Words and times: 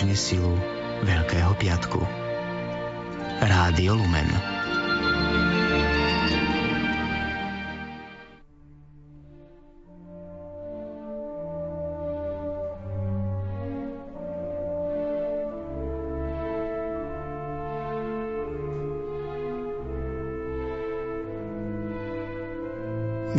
uskutočne 0.00 0.16
silu 0.16 0.56
Veľkého 1.04 1.52
piatku. 1.60 2.00
Rádio 3.44 4.00
Lumen. 4.00 4.59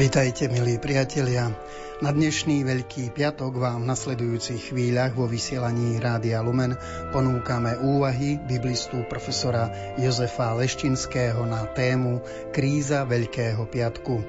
Vitajte, 0.01 0.49
milí 0.49 0.81
priatelia. 0.81 1.53
Na 2.01 2.09
dnešný 2.09 2.65
Veľký 2.65 3.13
piatok 3.13 3.61
vám 3.61 3.85
v 3.85 3.93
nasledujúcich 3.93 4.73
chvíľach 4.73 5.13
vo 5.13 5.29
vysielaní 5.29 6.01
Rádia 6.01 6.41
Lumen 6.41 6.73
ponúkame 7.13 7.77
úvahy 7.77 8.41
biblistu 8.41 9.05
profesora 9.05 9.69
Jozefa 10.01 10.57
Leštinského 10.57 11.45
na 11.45 11.69
tému 11.69 12.17
Kríza 12.49 13.05
Veľkého 13.05 13.61
piatku. 13.69 14.25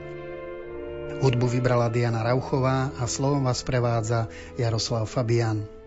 Hudbu 1.24 1.46
vybrala 1.48 1.88
Diana 1.88 2.20
Rauchová 2.20 2.92
a 3.00 3.08
slovom 3.08 3.48
vás 3.48 3.64
prevádza 3.64 4.28
Jaroslav 4.60 5.08
Fabian. 5.08 5.81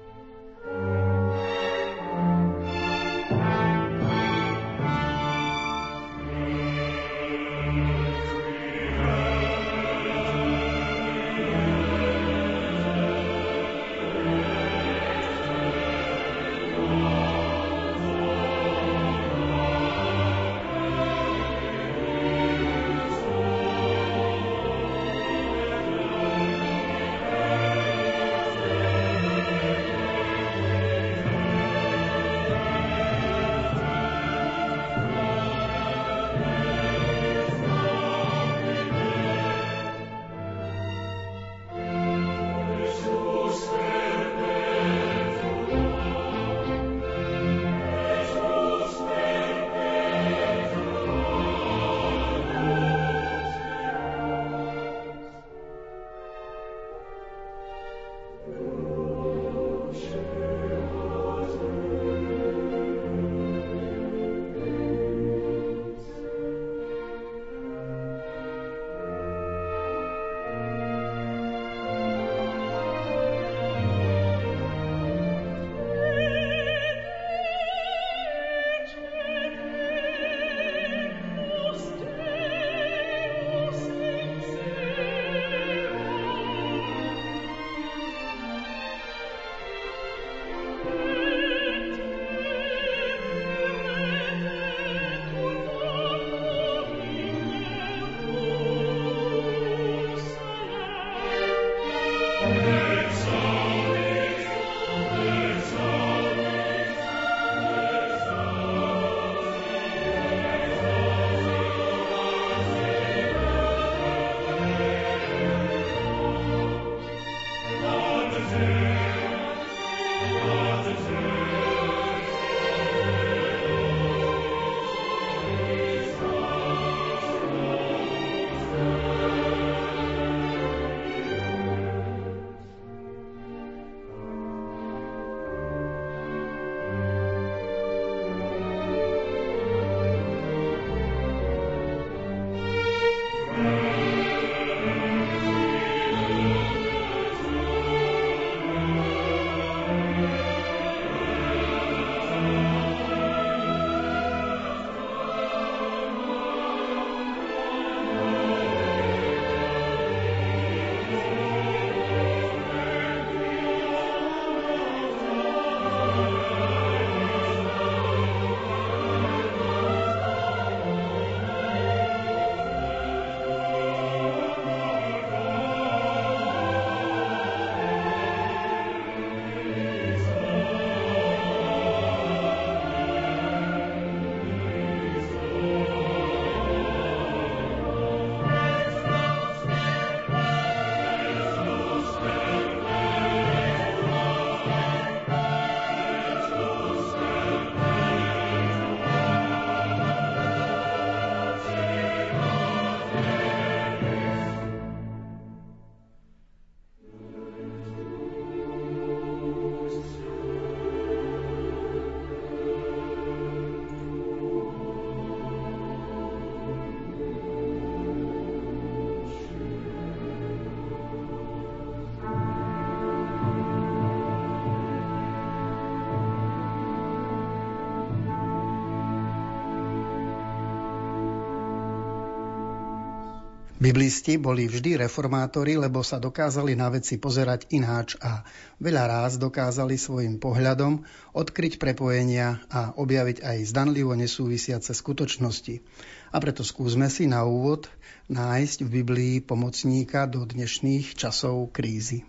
Biblisti 233.85 234.41
boli 234.41 234.65
vždy 234.65 235.05
reformátori, 235.05 235.77
lebo 235.77 236.01
sa 236.01 236.17
dokázali 236.17 236.73
na 236.73 236.89
veci 236.89 237.21
pozerať 237.21 237.69
ináč 237.69 238.17
a 238.17 238.41
veľa 238.81 239.05
ráz 239.05 239.37
dokázali 239.37 239.93
svojim 239.93 240.41
pohľadom 240.41 241.05
odkryť 241.37 241.77
prepojenia 241.77 242.65
a 242.73 242.97
objaviť 242.97 243.45
aj 243.45 243.57
zdanlivo 243.69 244.17
nesúvisiace 244.17 244.89
skutočnosti. 244.89 245.85
A 246.33 246.41
preto 246.41 246.65
skúsme 246.65 247.13
si 247.13 247.29
na 247.29 247.45
úvod 247.45 247.85
nájsť 248.25 248.89
v 248.89 249.05
Biblii 249.05 249.35
pomocníka 249.45 250.25
do 250.25 250.49
dnešných 250.49 251.13
časov 251.13 251.69
krízy. 251.69 252.25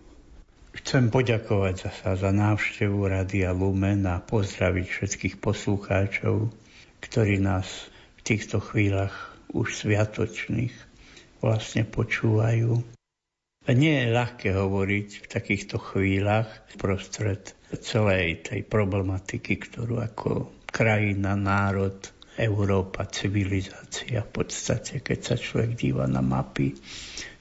Chcem 0.77 1.09
poďakovať 1.09 1.89
sa 1.89 2.21
za 2.21 2.37
návštevu 2.37 3.01
Radia 3.09 3.57
Lumen 3.57 4.05
a 4.05 4.21
pozdraviť 4.21 4.87
všetkých 4.93 5.35
poslucháčov, 5.41 6.53
ktorí 7.01 7.41
nás 7.41 7.89
v 8.21 8.29
týchto 8.29 8.61
chvíľach 8.61 9.41
už 9.57 9.73
sviatočných 9.73 10.86
vlastne 11.47 11.87
počúvajú. 11.87 12.83
Nie 13.67 14.07
je 14.07 14.15
ľahké 14.15 14.55
hovoriť 14.55 15.09
v 15.23 15.27
takýchto 15.27 15.77
chvíľach 15.79 16.47
prostred 16.79 17.55
celej 17.83 18.47
tej 18.47 18.63
problematiky, 18.63 19.59
ktorú 19.59 19.99
ako 19.99 20.31
krajina, 20.71 21.35
národ, 21.35 21.99
Európa, 22.37 23.09
civilizácia 23.09 24.21
v 24.21 24.31
podstate, 24.31 25.01
keď 25.01 25.19
sa 25.25 25.37
človek 25.41 25.73
díva 25.73 26.05
na 26.05 26.21
mapy, 26.21 26.77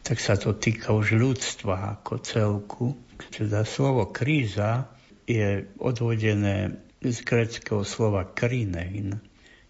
tak 0.02 0.24
sa 0.24 0.40
to 0.40 0.56
týka 0.56 0.96
už 0.96 1.20
ľudstva 1.20 2.00
ako 2.00 2.14
celku. 2.24 2.86
Teda 3.28 3.68
slovo 3.68 4.08
kríza 4.16 4.88
je 5.28 5.68
odvodené 5.84 6.80
z 7.04 7.18
greckého 7.28 7.84
slova 7.84 8.24
krinein, 8.24 9.20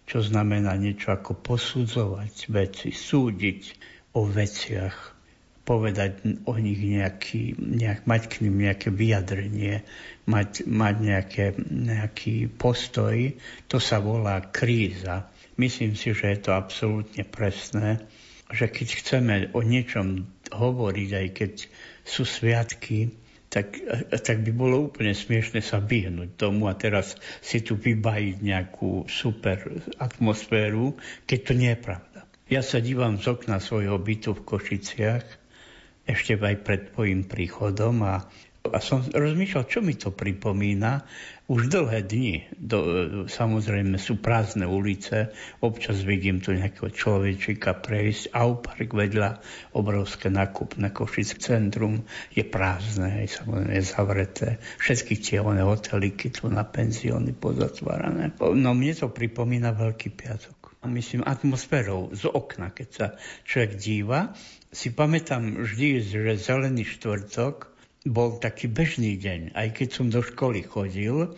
čo 0.06 0.22
znamená 0.22 0.78
niečo 0.78 1.10
ako 1.10 1.42
posudzovať 1.42 2.34
veci, 2.54 2.94
súdiť 2.94 3.60
o 4.16 4.24
veciach, 4.24 5.12
povedať 5.66 6.24
o 6.46 6.54
nich 6.56 6.78
nejaký, 6.78 7.58
nejak, 7.58 8.08
mať 8.08 8.22
k 8.30 8.34
ním 8.46 8.64
nejaké 8.64 8.88
vyjadrenie, 8.88 9.82
mať, 10.24 10.64
mať 10.64 10.94
nejaké, 11.02 11.44
nejaký 11.60 12.48
postoj, 12.54 13.34
to 13.68 13.76
sa 13.76 14.00
volá 14.00 14.40
kríza. 14.40 15.28
Myslím 15.60 15.98
si, 15.98 16.14
že 16.16 16.32
je 16.32 16.38
to 16.38 16.56
absolútne 16.56 17.26
presné, 17.26 18.06
že 18.48 18.70
keď 18.70 18.88
chceme 19.02 19.34
o 19.52 19.60
niečom 19.60 20.24
hovoriť, 20.54 21.10
aj 21.12 21.28
keď 21.34 21.52
sú 22.06 22.22
sviatky, 22.22 23.10
tak, 23.50 23.78
tak 24.22 24.42
by 24.42 24.52
bolo 24.54 24.90
úplne 24.90 25.14
smiešne 25.14 25.62
sa 25.62 25.82
vyhnúť 25.82 26.38
tomu 26.38 26.70
a 26.70 26.78
teraz 26.78 27.18
si 27.42 27.62
tu 27.62 27.74
vybajiť 27.74 28.36
nejakú 28.42 29.06
super 29.10 29.82
atmosféru, 29.98 30.94
keď 31.26 31.38
to 31.42 31.52
nie 31.58 31.70
je 31.74 31.80
pravda. 31.80 32.05
Ja 32.46 32.62
sa 32.62 32.78
dívam 32.78 33.18
z 33.18 33.26
okna 33.26 33.58
svojho 33.58 33.98
bytu 33.98 34.30
v 34.38 34.46
Košiciach 34.46 35.26
ešte 36.06 36.38
aj 36.38 36.56
pred 36.62 36.94
tvojim 36.94 37.26
príchodom 37.26 38.06
a, 38.06 38.22
a 38.70 38.78
som 38.78 39.02
rozmýšľal, 39.02 39.66
čo 39.66 39.82
mi 39.82 39.98
to 39.98 40.14
pripomína. 40.14 41.02
Už 41.50 41.66
dlhé 41.66 42.06
dni, 42.06 42.46
do, 42.54 42.78
samozrejme 43.26 43.98
sú 43.98 44.22
prázdne 44.22 44.62
ulice, 44.62 45.34
občas 45.58 46.06
vidím 46.06 46.38
tu 46.38 46.54
nejakého 46.54 46.90
človečika 46.94 47.82
prejsť, 47.82 48.30
park 48.62 48.94
vedľa, 48.94 49.42
obrovské 49.74 50.30
nakupné 50.30 50.94
Košic 50.94 51.42
centrum 51.42 52.06
je 52.30 52.46
prázdne, 52.46 53.26
je 53.26 53.30
samozrejme 53.30 53.78
zavreté. 53.82 54.62
Všetky 54.78 55.18
tie 55.18 55.42
one 55.42 55.66
hoteliky 55.66 56.30
tu 56.30 56.46
na 56.46 56.62
penzióny 56.62 57.34
pozatvárané. 57.34 58.38
No 58.38 58.70
mne 58.70 58.94
to 58.94 59.10
pripomína 59.10 59.74
Veľký 59.74 60.14
piatok. 60.14 60.55
Myslím 60.86 61.26
atmosférou 61.26 62.14
z 62.14 62.30
okna, 62.30 62.70
keď 62.70 62.88
sa 62.88 63.06
človek 63.44 63.72
díva 63.76 64.34
si 64.76 64.92
pamätám 64.92 65.64
vždy, 65.64 66.04
že 66.04 66.36
zelený 66.36 66.84
štvrtok 66.84 67.72
bol 68.06 68.36
taký 68.36 68.68
bežný 68.68 69.16
deň. 69.16 69.56
Aj 69.56 69.72
keď 69.72 69.88
som 69.88 70.06
do 70.12 70.20
školy 70.20 70.62
chodil, 70.62 71.32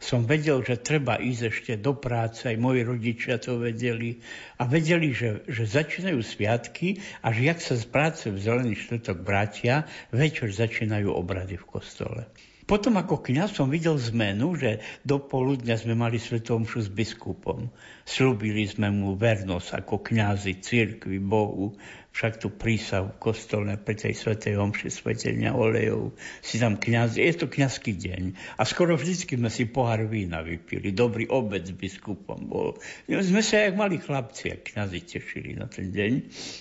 som 0.00 0.24
vedel, 0.24 0.64
že 0.64 0.80
treba 0.80 1.20
ísť 1.20 1.42
ešte 1.44 1.72
do 1.76 1.92
práce, 1.92 2.48
aj 2.48 2.56
moji 2.56 2.88
rodičia 2.88 3.36
to 3.36 3.60
vedeli 3.60 4.24
a 4.56 4.64
vedeli, 4.64 5.12
že, 5.12 5.44
že 5.44 5.68
začínajú 5.68 6.24
sviatky 6.24 6.96
a 7.20 7.36
že 7.36 7.52
jak 7.52 7.60
sa 7.60 7.76
z 7.76 7.84
práce 7.84 8.24
v 8.32 8.40
zelený 8.40 8.80
štvrtok 8.80 9.18
vrátia, 9.20 9.84
večer 10.08 10.48
začínajú 10.48 11.12
obrady 11.12 11.60
v 11.60 11.68
kostole. 11.68 12.32
Potom 12.64 13.02
ako 13.02 13.18
kniaz 13.18 13.52
som 13.58 13.66
videl 13.66 13.98
zmenu, 13.98 14.54
že 14.54 14.78
do 15.02 15.18
poludňa 15.18 15.74
sme 15.74 15.98
mali 15.98 16.22
svetomšu 16.22 16.86
s 16.86 16.88
biskupom. 16.88 17.66
Slúbili 18.10 18.66
sme 18.66 18.90
mu 18.90 19.14
vernosť 19.14 19.86
ako 19.86 20.02
kňazi, 20.02 20.58
cirkvi, 20.58 21.22
Bohu, 21.22 21.78
však 22.10 22.42
tu 22.42 22.50
prísav 22.50 23.14
v 23.14 23.20
kostole 23.22 23.78
pri 23.78 23.94
tej 23.94 24.18
svetej 24.18 24.58
omši 24.58 24.90
svetenia 24.90 25.54
olejov 25.54 26.18
si 26.42 26.58
tam 26.58 26.74
kniaz, 26.74 27.14
je 27.14 27.30
to 27.38 27.46
kňazský 27.46 27.94
deň. 27.94 28.34
A 28.58 28.66
skoro 28.66 28.98
vždycky 28.98 29.38
sme 29.38 29.46
si 29.46 29.70
pohár 29.70 30.10
vína 30.10 30.42
vypili, 30.42 30.90
dobrý 30.90 31.30
obed 31.30 31.62
s 31.62 31.70
biskupom 31.70 32.50
bol. 32.50 32.82
Sme 33.06 33.46
sa 33.46 33.62
jak 33.62 33.78
mali 33.78 34.02
chlapci, 34.02 34.50
a 34.50 34.58
kňazi 34.58 34.98
tešili 35.06 35.54
na 35.54 35.70
ten 35.70 35.94
deň. 35.94 36.12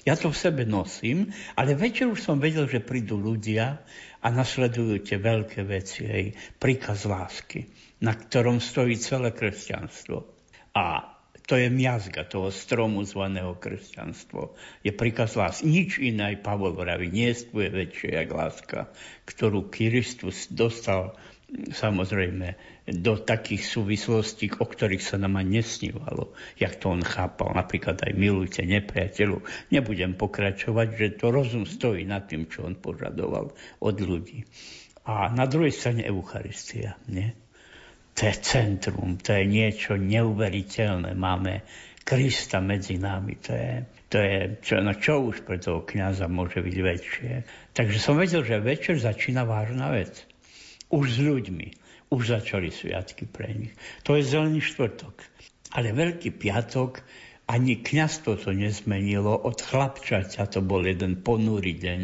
Ja 0.06 0.14
to 0.14 0.30
v 0.30 0.38
sebe 0.38 0.70
nosím, 0.70 1.34
ale 1.58 1.74
večer 1.74 2.14
už 2.14 2.22
som 2.22 2.38
vedel, 2.38 2.70
že 2.70 2.78
prídu 2.78 3.18
ľudia, 3.18 3.82
a 4.20 4.28
nasledujú 4.36 5.00
tie 5.00 5.16
veľké 5.16 5.64
veci, 5.64 6.04
aj 6.04 6.24
príkaz 6.60 7.08
lásky, 7.08 7.72
na 8.04 8.12
ktorom 8.12 8.60
stojí 8.60 9.00
celé 9.00 9.32
kresťanstvo. 9.32 10.28
A 10.76 11.16
to 11.50 11.58
je 11.58 11.66
miazga 11.74 12.22
toho 12.30 12.54
stromu 12.54 13.02
zvaného 13.02 13.58
kresťanstvo. 13.58 14.54
Je 14.86 14.94
príkaz 14.94 15.34
lásky. 15.34 15.66
Nič 15.66 15.98
iné 15.98 16.38
aj 16.38 16.46
Pavol 16.46 16.78
vraví, 16.78 17.10
nie 17.10 17.34
je 17.34 17.50
väčšie 17.50 18.14
jak 18.14 18.30
láska, 18.30 18.94
ktorú 19.26 19.74
Kristus 19.74 20.46
dostal 20.54 21.18
samozrejme 21.74 22.54
do 22.86 23.18
takých 23.18 23.66
súvislostí, 23.66 24.54
o 24.62 24.66
ktorých 24.70 25.02
sa 25.02 25.18
nám 25.18 25.42
ani 25.42 25.66
nesnívalo, 25.66 26.38
jak 26.62 26.78
to 26.78 26.94
on 26.94 27.02
chápal. 27.02 27.58
Napríklad 27.58 27.98
aj 27.98 28.14
milujte 28.14 28.62
nepriateľu. 28.70 29.42
Nebudem 29.74 30.14
pokračovať, 30.14 30.88
že 30.94 31.18
to 31.18 31.34
rozum 31.34 31.66
stojí 31.66 32.06
nad 32.06 32.30
tým, 32.30 32.46
čo 32.46 32.70
on 32.70 32.78
požadoval 32.78 33.58
od 33.82 33.96
ľudí. 33.98 34.46
A 35.10 35.34
na 35.34 35.50
druhej 35.50 35.74
strane 35.74 36.06
Eucharistia. 36.06 37.02
Nie? 37.10 37.34
To 38.20 38.28
je 38.28 38.36
centrum, 38.44 39.16
to 39.16 39.32
je 39.32 39.48
niečo 39.48 39.96
neuveriteľné. 39.96 41.16
Máme 41.16 41.64
Krista 42.04 42.60
medzi 42.60 43.00
nami. 43.00 43.40
To 43.48 43.56
je, 43.56 43.72
to 44.12 44.18
je 44.20 44.38
čo, 44.60 44.84
no 44.84 44.92
čo 44.92 45.24
už 45.24 45.48
pre 45.48 45.56
toho 45.56 45.88
kniaza 45.88 46.28
môže 46.28 46.60
byť 46.60 46.78
väčšie. 46.84 47.32
Takže 47.72 47.96
som 47.96 48.20
vedel, 48.20 48.44
že 48.44 48.60
večer 48.60 49.00
začína 49.00 49.48
vážna 49.48 49.96
vec 49.96 50.28
už 50.92 51.06
s 51.16 51.20
ľuďmi. 51.24 51.68
Už 52.10 52.34
začali 52.36 52.74
sviatky 52.74 53.30
pre 53.30 53.54
nich. 53.54 53.74
To 54.04 54.18
je 54.18 54.26
zelený 54.26 54.66
štvrtok. 54.68 55.16
Ale 55.78 55.94
Veľký 55.94 56.36
piatok 56.36 57.06
ani 57.46 57.80
kniazstvo 57.80 58.36
to 58.36 58.52
nezmenilo. 58.52 59.32
Od 59.32 59.62
chlapčaťa 59.62 60.50
to 60.50 60.60
bol 60.60 60.82
jeden 60.82 61.22
ponúry 61.22 61.78
deň. 61.78 62.02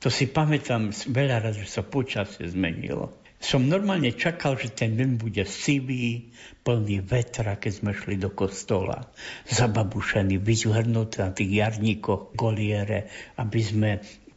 To 0.00 0.08
si 0.08 0.26
pamätám 0.26 0.90
veľa 0.90 1.44
raz, 1.44 1.54
že 1.60 1.68
sa 1.68 1.84
počasie 1.84 2.48
zmenilo. 2.48 3.12
Som 3.36 3.68
normálne 3.68 4.16
čakal, 4.16 4.56
že 4.56 4.72
ten 4.72 4.96
deň 4.96 5.20
bude 5.20 5.44
sivý, 5.44 6.32
plný 6.66 7.04
vetra, 7.04 7.54
keď 7.60 7.72
sme 7.72 7.92
šli 7.94 8.16
do 8.18 8.32
kostola. 8.32 9.06
Zababušený, 9.46 10.42
vyzvrnutý 10.42 11.22
na 11.22 11.30
tých 11.30 11.50
jarníkoch 11.62 12.34
goliere, 12.34 13.06
aby 13.38 13.60
sme 13.62 13.90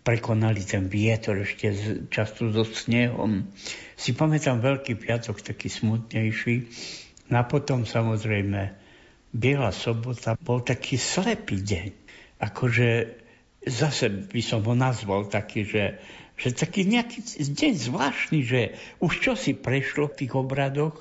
prekonali 0.03 0.61
ten 0.63 0.87
vietor 0.89 1.41
ešte 1.41 1.73
často 2.09 2.49
so 2.53 2.63
snehom. 2.65 3.49
Si 3.93 4.13
pamätám 4.13 4.61
Veľký 4.61 4.97
piatok 4.97 5.41
taký 5.41 5.69
smutnejší. 5.69 6.55
No 7.29 7.41
a 7.41 7.43
potom 7.45 7.85
samozrejme 7.85 8.73
Biela 9.29 9.69
sobota 9.69 10.33
bol 10.41 10.65
taký 10.65 10.97
slepý 10.97 11.61
deň. 11.61 11.89
Akože 12.41 12.87
zase 13.61 14.09
by 14.09 14.41
som 14.41 14.65
ho 14.65 14.73
nazval 14.73 15.29
taký, 15.29 15.67
že, 15.67 16.01
že 16.39 16.55
taký 16.55 16.87
nejaký 16.87 17.19
deň 17.35 17.73
zvláštny, 17.75 18.39
že 18.47 18.61
už 19.03 19.13
čo 19.19 19.33
si 19.35 19.51
prešlo 19.51 20.07
v 20.07 20.17
tých 20.23 20.33
obradoch, 20.39 20.95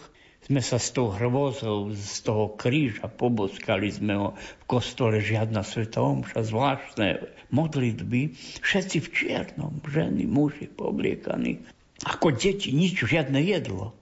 sme 0.49 0.64
sa 0.64 0.80
s 0.80 0.90
tou 0.97 1.12
hrôzou, 1.12 1.92
z 1.92 2.25
toho 2.25 2.57
kríža 2.57 3.07
poboskali 3.07 3.92
sme 3.92 4.14
ho 4.16 4.28
v 4.35 4.64
kostole, 4.64 5.21
žiadna 5.21 5.61
sveta 5.61 6.00
omša, 6.00 6.40
zvláštne 6.40 7.09
modlitby, 7.52 8.33
všetci 8.64 8.97
v 9.02 9.09
čiernom, 9.12 9.73
ženy, 9.85 10.25
muži 10.25 10.73
pobliekaní. 10.73 11.62
Ako 12.00 12.33
deti, 12.33 12.73
nič, 12.73 12.97
žiadne 13.02 13.42
jedlo. 13.45 13.92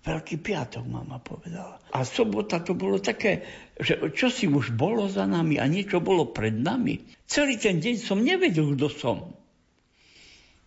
Veľký 0.00 0.40
piatok, 0.40 0.84
mama 0.88 1.20
povedala. 1.20 1.76
A 1.92 2.08
sobota 2.08 2.62
to 2.62 2.72
bolo 2.72 3.02
také, 3.02 3.44
že 3.76 4.00
čo 4.16 4.32
si 4.32 4.48
už 4.48 4.72
bolo 4.72 5.10
za 5.12 5.28
nami 5.28 5.60
a 5.60 5.68
niečo 5.68 6.00
bolo 6.00 6.30
pred 6.30 6.56
nami. 6.56 7.04
Celý 7.28 7.60
ten 7.60 7.82
deň 7.84 7.94
som 8.00 8.22
nevedel, 8.22 8.78
kto 8.78 8.88
som. 8.88 9.18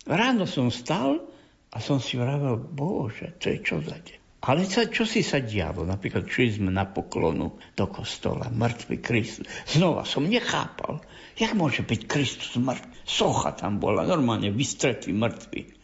Ráno 0.03 0.43
som 0.43 0.67
stal 0.67 1.24
a 1.72 1.77
som 1.79 2.03
si 2.03 2.19
vravel, 2.19 2.60
bože, 2.60 3.39
to 3.39 3.50
je 3.50 3.57
čo 3.63 3.79
za 3.79 3.95
deň. 3.95 4.19
Ale 4.43 4.67
sa, 4.67 4.91
čo 4.91 5.07
si 5.07 5.24
sa 5.24 5.39
dialo? 5.39 5.88
Napríklad 5.88 6.27
šli 6.27 6.60
sme 6.60 6.67
na 6.67 6.83
poklonu 6.83 7.55
do 7.79 7.86
kostola, 7.88 8.51
mŕtvy 8.51 9.00
Kristus. 9.00 9.48
Znova 9.72 10.03
som 10.03 10.27
nechápal, 10.27 11.00
jak 11.39 11.55
môže 11.55 11.88
byť 11.88 12.01
Kristus 12.03 12.60
mŕtvy. 12.60 12.91
Socha 13.07 13.55
tam 13.55 13.79
bola, 13.79 14.03
normálne 14.03 14.51
vystretý 14.51 15.15
mŕtvy. 15.15 15.79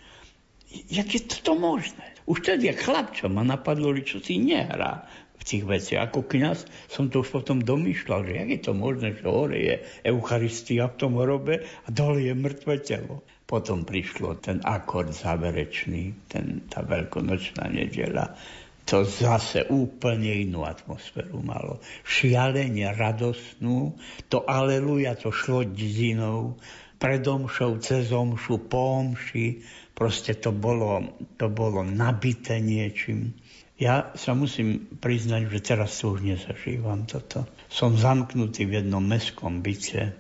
Jak 0.92 1.08
je 1.08 1.22
to 1.40 1.56
možné? 1.56 2.04
Už 2.28 2.44
tedy, 2.44 2.68
jak 2.68 2.84
chlapča 2.84 3.32
ma 3.32 3.48
napadlo, 3.48 3.96
čo 4.04 4.20
si 4.20 4.36
nehrá 4.38 5.08
v 5.40 5.44
tých 5.48 5.64
veciach. 5.64 6.12
Ako 6.12 6.28
kniaz 6.28 6.68
som 6.92 7.08
to 7.08 7.24
už 7.24 7.32
potom 7.32 7.64
domýšľal, 7.64 8.28
že 8.28 8.34
jak 8.44 8.50
je 8.52 8.62
to 8.62 8.74
možné, 8.76 9.16
že 9.16 9.24
hore 9.24 9.56
je 9.56 9.76
Eucharistia 10.04 10.92
v 10.92 11.00
tom 11.00 11.16
hrobe 11.16 11.64
a 11.64 11.88
dole 11.90 12.28
je 12.28 12.36
mŕtve 12.36 12.76
telo. 12.84 13.24
Potom 13.50 13.82
prišlo 13.82 14.38
ten 14.38 14.62
akord 14.62 15.10
záverečný, 15.10 16.29
ten, 16.29 16.70
tá 16.70 16.86
veľkonočná 16.86 17.65
nedela. 17.65 18.38
To 18.86 19.01
zase 19.01 19.65
úplne 19.74 20.29
inú 20.29 20.70
atmosféru 20.70 21.41
malo. 21.41 21.82
Šialene 22.06 22.94
radosnú, 22.94 23.98
to 24.29 24.46
aleluja, 24.46 25.18
to 25.18 25.34
šlo 25.34 25.65
dizinou, 25.65 26.62
predomšou, 27.01 27.82
cez 27.82 28.13
omšu, 28.13 28.70
po 28.70 29.01
omši, 29.01 29.65
proste 29.98 30.38
to 30.38 30.53
bolo, 30.53 31.01
to 31.41 31.50
bolo 31.50 31.82
nabité 31.82 32.62
niečím. 32.62 33.34
Ja 33.82 34.13
sa 34.13 34.38
musím 34.38 34.94
priznať, 35.01 35.50
že 35.50 35.74
teraz 35.74 35.98
to 35.98 36.13
už 36.13 36.22
nezažívam 36.22 37.10
toto. 37.10 37.50
Som 37.72 37.98
zamknutý 37.98 38.70
v 38.70 38.86
jednom 38.86 39.01
mestskom 39.01 39.65
byte, 39.65 40.13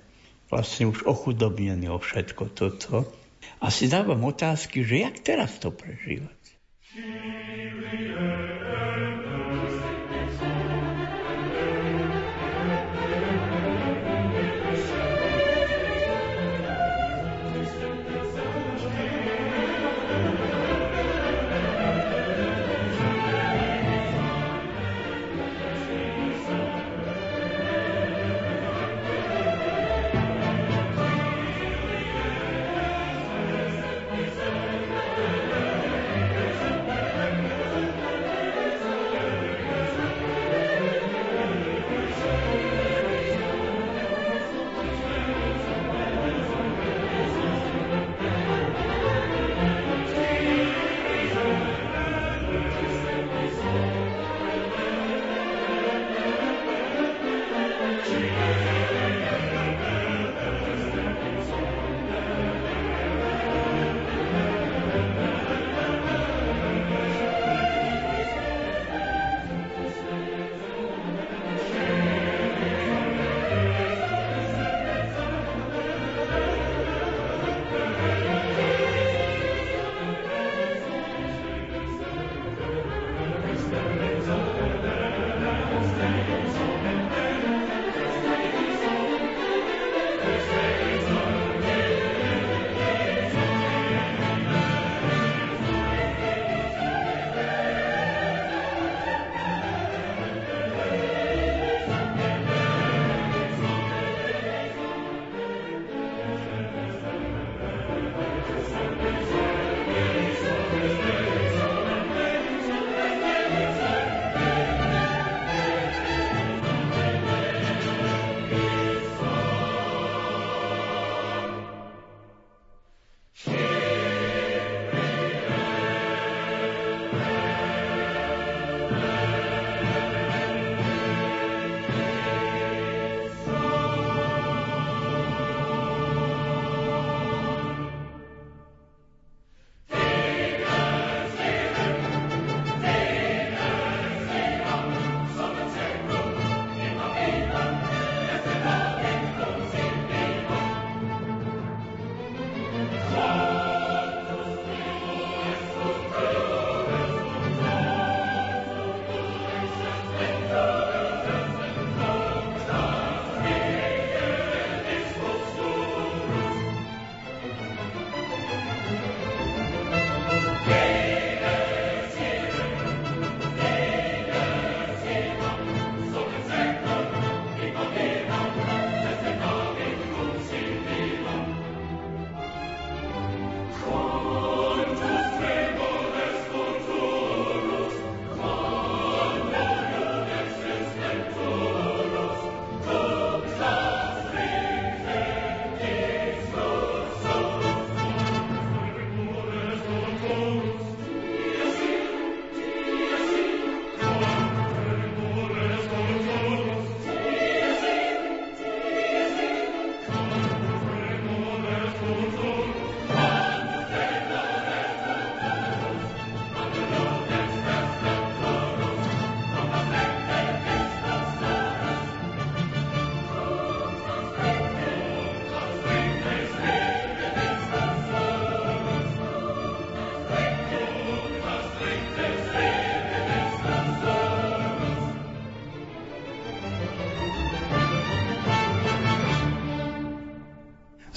vlastne 0.49 0.89
už 0.89 1.05
ochudobnený 1.05 1.93
o 1.93 2.01
všetko 2.01 2.57
toto 2.57 3.18
a 3.59 3.67
si 3.67 3.91
dávam 3.91 4.23
otázky, 4.23 4.83
že 4.87 5.03
jak 5.03 5.19
teraz 5.19 5.59
to 5.59 5.71
prežívať. 5.71 6.39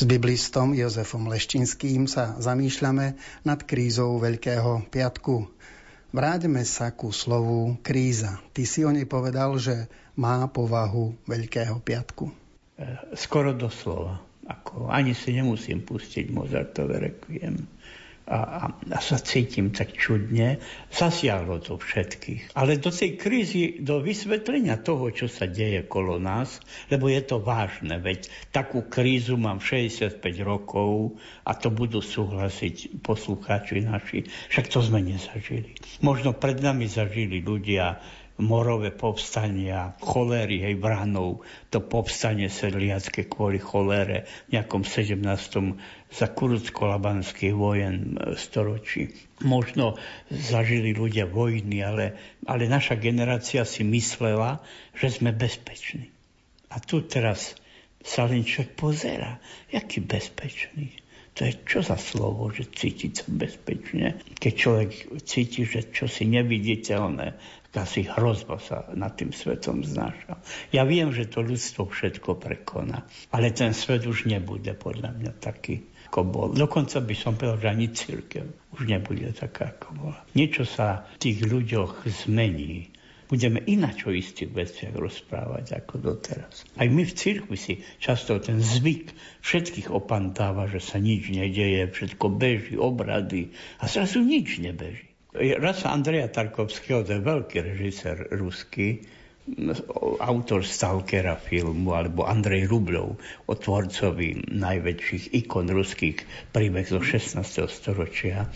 S 0.03 0.11
biblistom 0.11 0.75
Jozefom 0.75 1.31
Leštinským 1.31 2.11
sa 2.11 2.35
zamýšľame 2.35 3.15
nad 3.47 3.63
krízou 3.63 4.19
Veľkého 4.19 4.83
piatku. 4.91 5.47
Vráťme 6.11 6.67
sa 6.67 6.91
ku 6.91 7.15
slovu 7.15 7.79
kríza. 7.87 8.43
Ty 8.51 8.67
si 8.67 8.83
o 8.83 8.91
nej 8.91 9.07
povedal, 9.07 9.55
že 9.63 9.87
má 10.19 10.43
povahu 10.51 11.15
Veľkého 11.23 11.79
piatku. 11.79 12.35
E, 12.35 12.35
skoro 13.15 13.55
doslova. 13.55 14.19
Ako, 14.43 14.91
ani 14.91 15.15
si 15.15 15.39
nemusím 15.39 15.87
pustiť 15.87 16.35
Mozartové 16.35 16.99
requiem. 16.99 17.63
A, 18.27 18.71
a 18.71 18.99
sa 19.03 19.19
cítim 19.19 19.75
tak 19.75 19.99
čudne. 19.99 20.63
Zasiahlo 20.95 21.59
to 21.59 21.75
všetkých. 21.75 22.55
Ale 22.55 22.79
do 22.79 22.95
tej 22.95 23.19
krízy, 23.19 23.83
do 23.83 23.99
vysvetlenia 23.99 24.79
toho, 24.79 25.11
čo 25.11 25.27
sa 25.27 25.51
deje 25.51 25.83
kolo 25.91 26.23
nás, 26.23 26.63
lebo 26.87 27.11
je 27.11 27.23
to 27.23 27.43
vážne, 27.43 27.99
veď 27.99 28.31
takú 28.55 28.87
krízu 28.87 29.35
mám 29.35 29.59
65 29.59 30.23
rokov 30.47 31.19
a 31.43 31.53
to 31.59 31.75
budú 31.75 31.99
súhlasiť 31.99 33.03
poslucháči 33.03 33.83
naši. 33.83 34.31
Však 34.55 34.71
to 34.71 34.79
sme 34.79 35.03
nezažili. 35.03 35.75
Možno 35.99 36.31
pred 36.37 36.63
nami 36.63 36.87
zažili 36.87 37.43
ľudia 37.43 37.99
morové 38.41 38.89
povstania, 38.95 39.93
cholery, 40.01 40.65
hej, 40.65 40.81
vránov, 40.81 41.45
to 41.69 41.85
povstanie 41.85 42.49
sedliacké 42.49 43.29
kvôli 43.29 43.61
cholere 43.61 44.25
v 44.49 44.57
nejakom 44.57 44.87
17. 44.89 45.21
za 46.09 46.27
kurudsko-labanských 46.33 47.53
vojen 47.53 48.17
e, 48.17 48.39
storočí. 48.41 49.13
Možno 49.45 50.01
zažili 50.33 50.97
ľudia 50.97 51.29
vojny, 51.29 51.85
ale, 51.85 52.17
ale 52.49 52.71
naša 52.71 52.97
generácia 52.97 53.69
si 53.69 53.85
myslela, 53.85 54.65
že 54.97 55.13
sme 55.13 55.37
bezpeční. 55.37 56.09
A 56.73 56.81
tu 56.81 57.05
teraz 57.05 57.53
sa 58.01 58.25
len 58.25 58.43
človek 58.43 58.73
pozera, 58.75 59.39
jaký 59.69 60.01
bezpečný. 60.01 61.03
To 61.33 61.49
je 61.49 61.53
čo 61.65 61.81
za 61.81 61.97
slovo, 61.97 62.53
že 62.53 62.69
cítiť 62.69 63.25
sa 63.25 63.27
bezpečne, 63.33 64.21
keď 64.37 64.53
človek 64.53 64.91
cíti, 65.25 65.65
že 65.65 65.89
čo 65.89 66.05
si 66.05 66.29
neviditeľné, 66.29 67.33
asi 67.73 68.05
hrozba 68.05 68.61
sa 68.61 68.85
nad 68.93 69.17
tým 69.17 69.33
svetom 69.33 69.81
znáša. 69.81 70.37
Ja 70.77 70.85
viem, 70.85 71.09
že 71.09 71.25
to 71.25 71.41
ľudstvo 71.41 71.89
všetko 71.89 72.37
prekoná, 72.37 73.09
ale 73.33 73.49
ten 73.57 73.73
svet 73.73 74.05
už 74.05 74.29
nebude 74.29 74.77
podľa 74.77 75.17
mňa 75.17 75.33
taký, 75.41 75.89
ako 76.13 76.21
bol. 76.29 76.49
Dokonca 76.53 77.01
by 77.01 77.15
som 77.17 77.33
povedal, 77.41 77.65
že 77.65 77.69
ani 77.73 77.89
církev 77.89 78.45
už 78.77 78.83
nebude 78.85 79.33
taká, 79.33 79.73
ako 79.73 79.89
bola. 79.97 80.21
Niečo 80.37 80.69
sa 80.69 81.09
v 81.17 81.17
tých 81.17 81.39
ľuďoch 81.49 82.05
zmení 82.29 82.93
budeme 83.33 83.65
ináč 83.65 84.05
o 84.05 84.13
istých 84.13 84.53
veciach 84.53 84.93
rozprávať 84.93 85.81
ako 85.81 86.05
doteraz. 86.05 86.69
Aj 86.77 86.85
my 86.85 87.01
v 87.01 87.17
cirkvi 87.17 87.57
si 87.57 87.81
často 87.97 88.37
ten 88.37 88.61
zvyk 88.61 89.17
všetkých 89.41 89.89
opantáva, 89.89 90.69
že 90.69 90.85
sa 90.85 91.01
nič 91.01 91.33
nedeje, 91.33 91.89
všetko 91.89 92.29
beží, 92.29 92.77
obrady 92.77 93.57
a 93.81 93.89
zrazu 93.89 94.21
nič 94.21 94.61
nebeží. 94.61 95.12
Raz 95.33 95.89
Andreja 95.89 96.29
Tarkovského, 96.29 97.09
to 97.09 97.17
je 97.17 97.25
veľký 97.25 97.65
režisér 97.65 98.29
ruský, 98.37 99.01
autor 100.21 100.61
Stalkera 100.61 101.41
filmu, 101.41 101.97
alebo 101.97 102.29
Andrej 102.29 102.69
Rublov, 102.69 103.17
o 103.49 103.53
tvorcovi 103.57 104.53
najväčších 104.53 105.33
ikon 105.33 105.73
ruských 105.73 106.21
príbeh 106.53 106.85
zo 106.85 107.01
16. 107.01 107.41
storočia, 107.65 108.53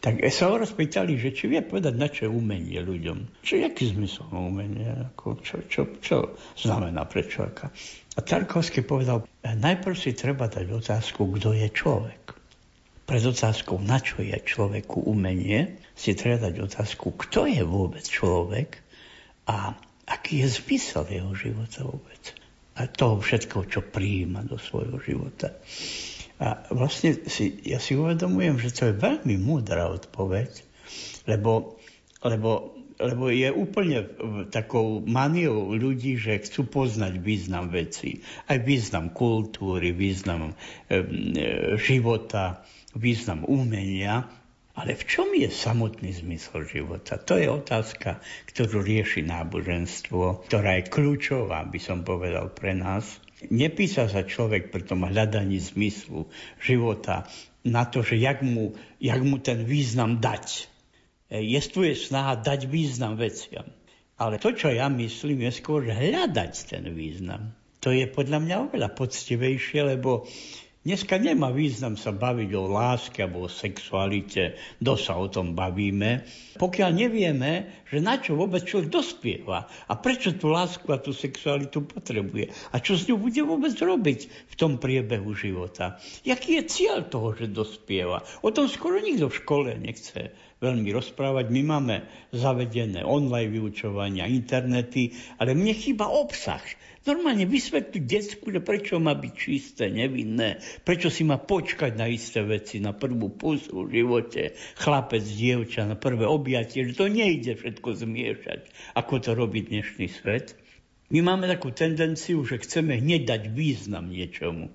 tak 0.00 0.20
sa 0.32 0.52
ho 0.52 0.60
rozpýtali, 0.60 1.16
že 1.20 1.32
či 1.32 1.44
vie 1.48 1.60
povedať, 1.60 1.94
na 1.96 2.08
čo 2.08 2.28
je 2.28 2.30
umenie 2.32 2.80
ľuďom. 2.80 3.44
Čo, 3.44 3.60
aký 3.60 3.84
zmysel 3.92 4.28
umenie? 4.32 5.12
Ako, 5.12 5.40
čo, 5.44 5.64
čo, 5.68 5.96
čo 6.00 6.40
znamená 6.56 7.04
pre 7.08 7.24
človeka? 7.24 7.68
A 8.16 8.20
Tarkovský 8.24 8.80
povedal, 8.80 9.24
najprv 9.44 9.96
si 9.96 10.16
treba 10.16 10.48
dať 10.48 10.72
otázku, 10.72 11.24
kto 11.36 11.52
je 11.52 11.68
človek. 11.72 12.36
Pred 13.04 13.22
otázkou, 13.28 13.76
na 13.84 14.00
čo 14.00 14.24
je 14.24 14.36
človeku 14.40 15.04
umenie, 15.04 15.83
si 15.94 16.18
treba 16.18 16.50
dať 16.50 16.54
otázku, 16.58 17.14
kto 17.14 17.46
je 17.46 17.62
vôbec 17.62 18.02
človek 18.02 18.82
a 19.46 19.78
aký 20.04 20.44
je 20.44 20.58
zmysel 20.60 21.06
jeho 21.08 21.32
života 21.32 21.86
vôbec. 21.86 22.22
A 22.74 22.90
toho 22.90 23.22
všetko, 23.22 23.70
čo 23.70 23.80
prijíma 23.86 24.42
do 24.50 24.58
svojho 24.58 24.98
života. 24.98 25.54
A 26.42 26.66
vlastne 26.74 27.14
si, 27.30 27.62
ja 27.62 27.78
si 27.78 27.94
uvedomujem, 27.94 28.58
že 28.58 28.74
to 28.74 28.90
je 28.90 28.98
veľmi 28.98 29.38
múdra 29.38 29.86
odpoveď, 29.94 30.50
lebo, 31.30 31.78
lebo, 32.26 32.74
lebo 32.98 33.30
je 33.30 33.54
úplne 33.54 34.10
takou 34.50 34.98
maniou 35.06 35.70
ľudí, 35.78 36.18
že 36.18 36.42
chcú 36.42 36.66
poznať 36.66 37.22
význam 37.22 37.70
veci. 37.70 38.26
Aj 38.50 38.58
význam 38.58 39.14
kultúry, 39.14 39.94
význam 39.94 40.50
e, 40.50 40.54
e, 40.90 41.00
života, 41.78 42.66
význam 42.98 43.46
umenia. 43.46 44.26
Ale 44.74 44.98
v 44.98 45.06
čom 45.06 45.30
je 45.38 45.46
samotný 45.54 46.10
zmysel 46.10 46.66
života? 46.66 47.14
To 47.14 47.38
je 47.38 47.46
otázka, 47.46 48.18
ktorú 48.50 48.82
rieši 48.82 49.22
náboženstvo, 49.22 50.50
ktorá 50.50 50.82
je 50.82 50.90
kľúčová, 50.90 51.62
by 51.70 51.78
som 51.78 52.02
povedal, 52.02 52.50
pre 52.50 52.74
nás. 52.74 53.06
Nepísa 53.54 54.10
sa 54.10 54.26
človek 54.26 54.74
pri 54.74 54.82
tom 54.82 55.06
hľadaní 55.06 55.62
zmyslu 55.62 56.26
života 56.58 57.30
na 57.62 57.86
to, 57.86 58.02
že 58.02 58.18
jak 58.18 58.42
mu, 58.42 58.74
jak 58.98 59.22
mu 59.22 59.38
ten 59.38 59.62
význam 59.62 60.18
dať. 60.18 60.66
E, 61.30 61.38
je 61.38 61.60
tu 61.70 61.86
je 61.86 61.94
snaha 61.94 62.34
dať 62.42 62.66
význam 62.66 63.14
veciam. 63.14 63.70
Ale 64.18 64.42
to, 64.42 64.54
čo 64.54 64.74
ja 64.74 64.90
myslím, 64.90 65.46
je 65.46 65.52
skôr 65.54 65.86
hľadať 65.86 66.52
ten 66.66 66.84
význam. 66.90 67.54
To 67.82 67.92
je 67.92 68.10
podľa 68.10 68.38
mňa 68.42 68.56
oveľa 68.70 68.90
poctivejšie, 68.96 69.86
lebo 69.96 70.24
Dneska 70.84 71.16
nemá 71.16 71.48
význam 71.48 71.96
sa 71.96 72.12
baviť 72.12 72.50
o 72.60 72.68
láske 72.68 73.24
alebo 73.24 73.48
o 73.48 73.48
sexualite, 73.48 74.60
kto 74.84 75.00
sa 75.00 75.16
o 75.16 75.32
tom 75.32 75.56
bavíme, 75.56 76.28
pokiaľ 76.60 76.90
nevieme, 76.92 77.72
že 77.88 78.04
na 78.04 78.20
čo 78.20 78.36
vôbec 78.36 78.68
človek 78.68 78.92
dospieva 78.92 79.64
a 79.64 79.92
prečo 79.96 80.36
tú 80.36 80.52
lásku 80.52 80.84
a 80.92 81.00
tú 81.00 81.16
sexualitu 81.16 81.88
potrebuje 81.88 82.52
a 82.68 82.84
čo 82.84 83.00
s 83.00 83.08
ňou 83.08 83.16
bude 83.16 83.40
vôbec 83.40 83.72
robiť 83.72 84.20
v 84.28 84.54
tom 84.60 84.76
priebehu 84.76 85.32
života. 85.32 85.96
Jaký 86.20 86.60
je 86.60 86.68
cieľ 86.68 87.08
toho, 87.08 87.32
že 87.32 87.48
dospieva? 87.48 88.20
O 88.44 88.52
tom 88.52 88.68
skoro 88.68 89.00
nikto 89.00 89.32
v 89.32 89.38
škole 89.40 89.70
nechce 89.80 90.36
veľmi 90.64 90.88
rozprávať. 90.96 91.52
My 91.52 91.62
máme 91.62 91.96
zavedené 92.32 93.04
online 93.04 93.52
vyučovania, 93.52 94.24
internety, 94.24 95.12
ale 95.36 95.52
mne 95.52 95.76
chýba 95.76 96.08
obsah. 96.08 96.64
Normálne 97.04 97.44
vysvetliť 97.44 98.00
detsku, 98.00 98.48
že 98.48 98.64
prečo 98.64 98.96
má 98.96 99.12
byť 99.12 99.32
čisté, 99.36 99.92
nevinné, 99.92 100.64
prečo 100.88 101.12
si 101.12 101.20
má 101.20 101.36
počkať 101.36 102.00
na 102.00 102.08
isté 102.08 102.40
veci, 102.40 102.80
na 102.80 102.96
prvú 102.96 103.28
pusu 103.28 103.84
v 103.84 104.00
živote, 104.00 104.56
chlapec, 104.80 105.20
dievča, 105.20 105.84
na 105.84 106.00
prvé 106.00 106.24
objatie, 106.24 106.88
že 106.88 106.96
to 106.96 107.12
nejde 107.12 107.60
všetko 107.60 107.88
zmiešať, 108.00 108.60
ako 108.96 109.20
to 109.20 109.36
robí 109.36 109.68
dnešný 109.68 110.08
svet. 110.08 110.56
My 111.12 111.20
máme 111.20 111.44
takú 111.44 111.68
tendenciu, 111.68 112.40
že 112.48 112.64
chceme 112.64 112.96
hneď 112.96 113.28
dať 113.28 113.42
význam 113.52 114.08
niečomu. 114.08 114.72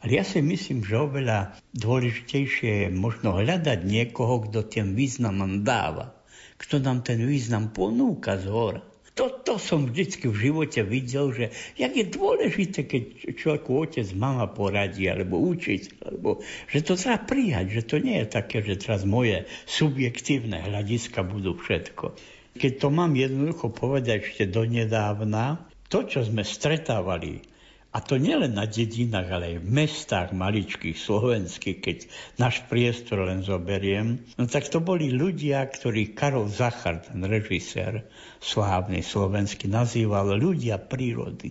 Ale 0.00 0.10
ja 0.16 0.24
si 0.24 0.40
myslím, 0.40 0.80
že 0.80 0.96
oveľa 0.96 1.56
dôležitejšie 1.76 2.70
je 2.84 2.88
možno 2.88 3.36
hľadať 3.36 3.84
niekoho, 3.84 4.48
kto 4.48 4.64
ten 4.64 4.96
význam 4.96 5.60
dáva. 5.60 6.16
Kto 6.56 6.80
nám 6.80 7.04
ten 7.04 7.20
význam 7.24 7.72
ponúka 7.72 8.36
z 8.40 8.48
hora 8.48 8.80
toto 9.20 9.60
som 9.60 9.84
vždycky 9.84 10.32
v 10.32 10.48
živote 10.48 10.80
videl, 10.80 11.28
že 11.36 11.52
jak 11.76 11.92
je 11.92 12.08
dôležité, 12.08 12.88
keď 12.88 13.02
človeku 13.36 13.70
otec, 13.76 14.08
mama 14.16 14.48
poradí, 14.48 15.10
alebo 15.12 15.36
učiteľ, 15.44 15.92
alebo 16.08 16.30
že 16.70 16.80
to 16.80 16.96
treba 16.96 17.20
prijať, 17.20 17.66
že 17.68 17.82
to 17.84 17.96
nie 18.00 18.16
je 18.24 18.26
také, 18.32 18.64
že 18.64 18.80
teraz 18.80 19.04
moje 19.04 19.44
subjektívne 19.68 20.64
hľadiska 20.64 21.20
budú 21.20 21.52
všetko. 21.52 22.16
Keď 22.56 22.72
to 22.80 22.88
mám 22.88 23.12
jednoducho 23.12 23.68
povedať 23.68 24.24
ešte 24.24 24.48
donedávna, 24.48 25.68
to, 25.92 26.06
čo 26.08 26.24
sme 26.24 26.40
stretávali 26.40 27.44
a 27.90 27.98
to 27.98 28.22
nielen 28.22 28.54
na 28.54 28.70
dedinách, 28.70 29.28
ale 29.34 29.44
aj 29.50 29.56
v 29.58 29.70
mestách 29.74 30.28
maličkých, 30.30 30.94
slovenských, 30.94 31.78
keď 31.82 31.98
náš 32.38 32.62
priestor 32.70 33.26
len 33.26 33.42
zoberiem, 33.42 34.22
no 34.38 34.46
tak 34.46 34.70
to 34.70 34.78
boli 34.78 35.10
ľudia, 35.10 35.66
ktorí 35.66 36.14
Karol 36.14 36.46
Zachar, 36.46 37.02
ten 37.02 37.18
režisér 37.26 38.06
slávny 38.38 39.02
slovenský, 39.02 39.66
nazýval 39.66 40.38
ľudia 40.38 40.78
prírody. 40.78 41.50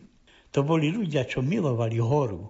To 0.56 0.64
boli 0.64 0.90
ľudia, 0.96 1.28
čo 1.28 1.44
milovali 1.44 2.00
horu. 2.00 2.50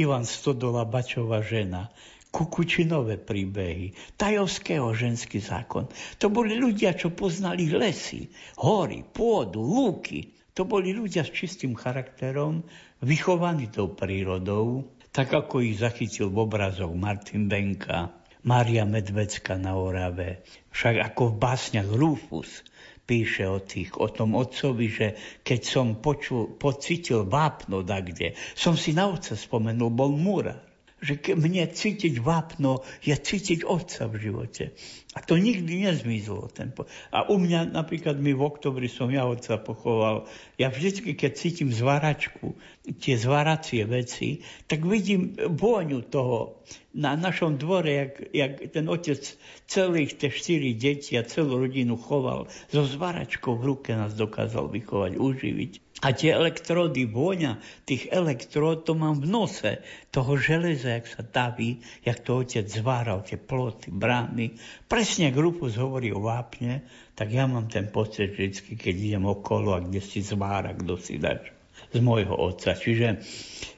Ivan 0.00 0.24
Stodola, 0.24 0.88
Bačová 0.88 1.44
žena, 1.44 1.92
Kukučinové 2.30 3.20
príbehy, 3.20 4.16
Tajovského 4.16 4.88
ženský 4.96 5.44
zákon. 5.44 5.92
To 6.22 6.32
boli 6.32 6.56
ľudia, 6.56 6.96
čo 6.96 7.12
poznali 7.12 7.68
lesy, 7.68 8.32
hory, 8.64 9.04
pôdu, 9.04 9.60
lúky. 9.60 10.39
To 10.60 10.68
boli 10.68 10.92
ľudia 10.92 11.24
s 11.24 11.32
čistým 11.32 11.72
charakterom, 11.72 12.60
vychovaní 13.00 13.72
tou 13.72 13.96
prírodou, 13.96 14.92
tak 15.08 15.32
ako 15.32 15.64
ich 15.64 15.80
zachytil 15.80 16.28
v 16.28 16.44
obrazoch 16.44 16.92
Martin 16.92 17.48
Benka, 17.48 18.12
Mária 18.44 18.84
Medvecka 18.84 19.56
na 19.56 19.80
Orave. 19.80 20.44
Však 20.68 21.00
ako 21.00 21.32
v 21.32 21.40
básniach 21.40 21.88
Rufus 21.88 22.60
píše 23.08 23.48
o, 23.48 23.64
tých, 23.64 23.96
o 23.96 24.12
tom 24.12 24.36
otcovi, 24.36 24.86
že 24.92 25.08
keď 25.40 25.60
som 25.64 25.86
počul, 25.96 26.60
pocitil 26.60 27.24
vápno 27.24 27.80
kde, 27.80 28.36
som 28.52 28.76
si 28.76 28.92
na 28.92 29.08
otca 29.08 29.40
spomenul, 29.40 29.88
bol 29.88 30.12
múra. 30.12 30.60
Že 31.00 31.16
mne 31.32 31.64
cítiť 31.64 32.20
vápno 32.20 32.84
je 33.00 33.16
cítiť 33.16 33.64
otca 33.64 34.04
v 34.06 34.16
živote. 34.20 34.76
A 35.10 35.26
to 35.26 35.40
nikdy 35.40 35.82
nezmizlo. 35.82 36.46
Ten 36.54 36.70
po... 36.70 36.86
A 37.10 37.26
u 37.26 37.34
mňa 37.34 37.74
napríklad 37.74 38.20
my 38.20 38.30
v 38.30 38.46
oktobri 38.46 38.86
som 38.86 39.10
ja 39.10 39.26
otca 39.26 39.58
pochoval. 39.58 40.30
Ja 40.54 40.70
vždy, 40.70 41.18
keď 41.18 41.34
cítim 41.34 41.74
zváračku, 41.74 42.54
tie 43.02 43.18
zváracie 43.18 43.82
veci, 43.90 44.46
tak 44.70 44.86
vidím 44.86 45.34
vôňu 45.34 46.06
toho. 46.06 46.62
Na 46.94 47.18
našom 47.18 47.58
dvore, 47.58 47.90
jak, 47.90 48.12
jak 48.30 48.52
ten 48.70 48.86
otec 48.86 49.18
celých 49.66 50.14
tie 50.14 50.30
štyri 50.30 50.78
deti 50.78 51.18
a 51.18 51.26
celú 51.26 51.58
rodinu 51.58 51.98
choval, 51.98 52.46
so 52.70 52.86
zváračkou 52.86 53.58
v 53.58 53.66
ruke 53.66 53.90
nás 53.98 54.14
dokázal 54.14 54.70
vychovať, 54.70 55.18
uživiť. 55.18 55.72
A 56.00 56.16
tie 56.16 56.32
elektródy, 56.32 57.04
vôňa 57.04 57.60
tých 57.84 58.08
elektród, 58.08 58.88
to 58.88 58.96
mám 58.96 59.20
v 59.20 59.28
nose, 59.28 59.84
toho 60.08 60.32
železa, 60.40 60.96
jak 60.96 61.04
sa 61.04 61.20
daví, 61.20 61.84
jak 62.00 62.24
to 62.24 62.40
otec 62.40 62.64
zváral, 62.64 63.20
tie 63.20 63.36
ploty, 63.36 63.92
brány. 63.92 64.56
Presne 64.88 65.28
ak 65.28 65.36
Rufus 65.36 65.76
hovorí 65.76 66.08
o 66.08 66.24
vápne, 66.24 66.88
tak 67.12 67.36
ja 67.36 67.44
mám 67.44 67.68
ten 67.68 67.92
pocit 67.92 68.32
vždy, 68.32 68.80
keď 68.80 68.94
idem 68.96 69.28
okolo 69.28 69.76
a 69.76 69.84
kde 69.84 70.00
si 70.00 70.24
zvára, 70.24 70.72
kto 70.72 70.96
si 70.96 71.20
dač 71.20 71.52
z 71.92 72.00
môjho 72.00 72.32
otca. 72.32 72.72
Čiže 72.72 73.20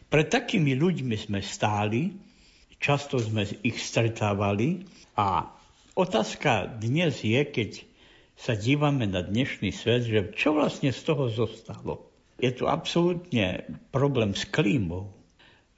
pred 0.07 0.31
takými 0.31 0.79
ľuďmi 0.79 1.19
sme 1.19 1.43
stáli, 1.43 2.15
často 2.79 3.19
sme 3.19 3.51
ich 3.67 3.83
stretávali 3.83 4.87
a 5.19 5.51
otázka 5.99 6.79
dnes 6.79 7.19
je, 7.27 7.43
keď 7.43 7.83
sa 8.39 8.55
dívame 8.55 9.11
na 9.11 9.27
dnešný 9.27 9.75
svet, 9.75 10.07
že 10.07 10.31
čo 10.39 10.55
vlastne 10.55 10.95
z 10.95 11.03
toho 11.03 11.27
zostalo 11.27 12.12
je 12.43 12.51
tu 12.51 12.67
absolútne 12.67 13.63
problém 13.95 14.35
s 14.35 14.43
klímou, 14.51 15.15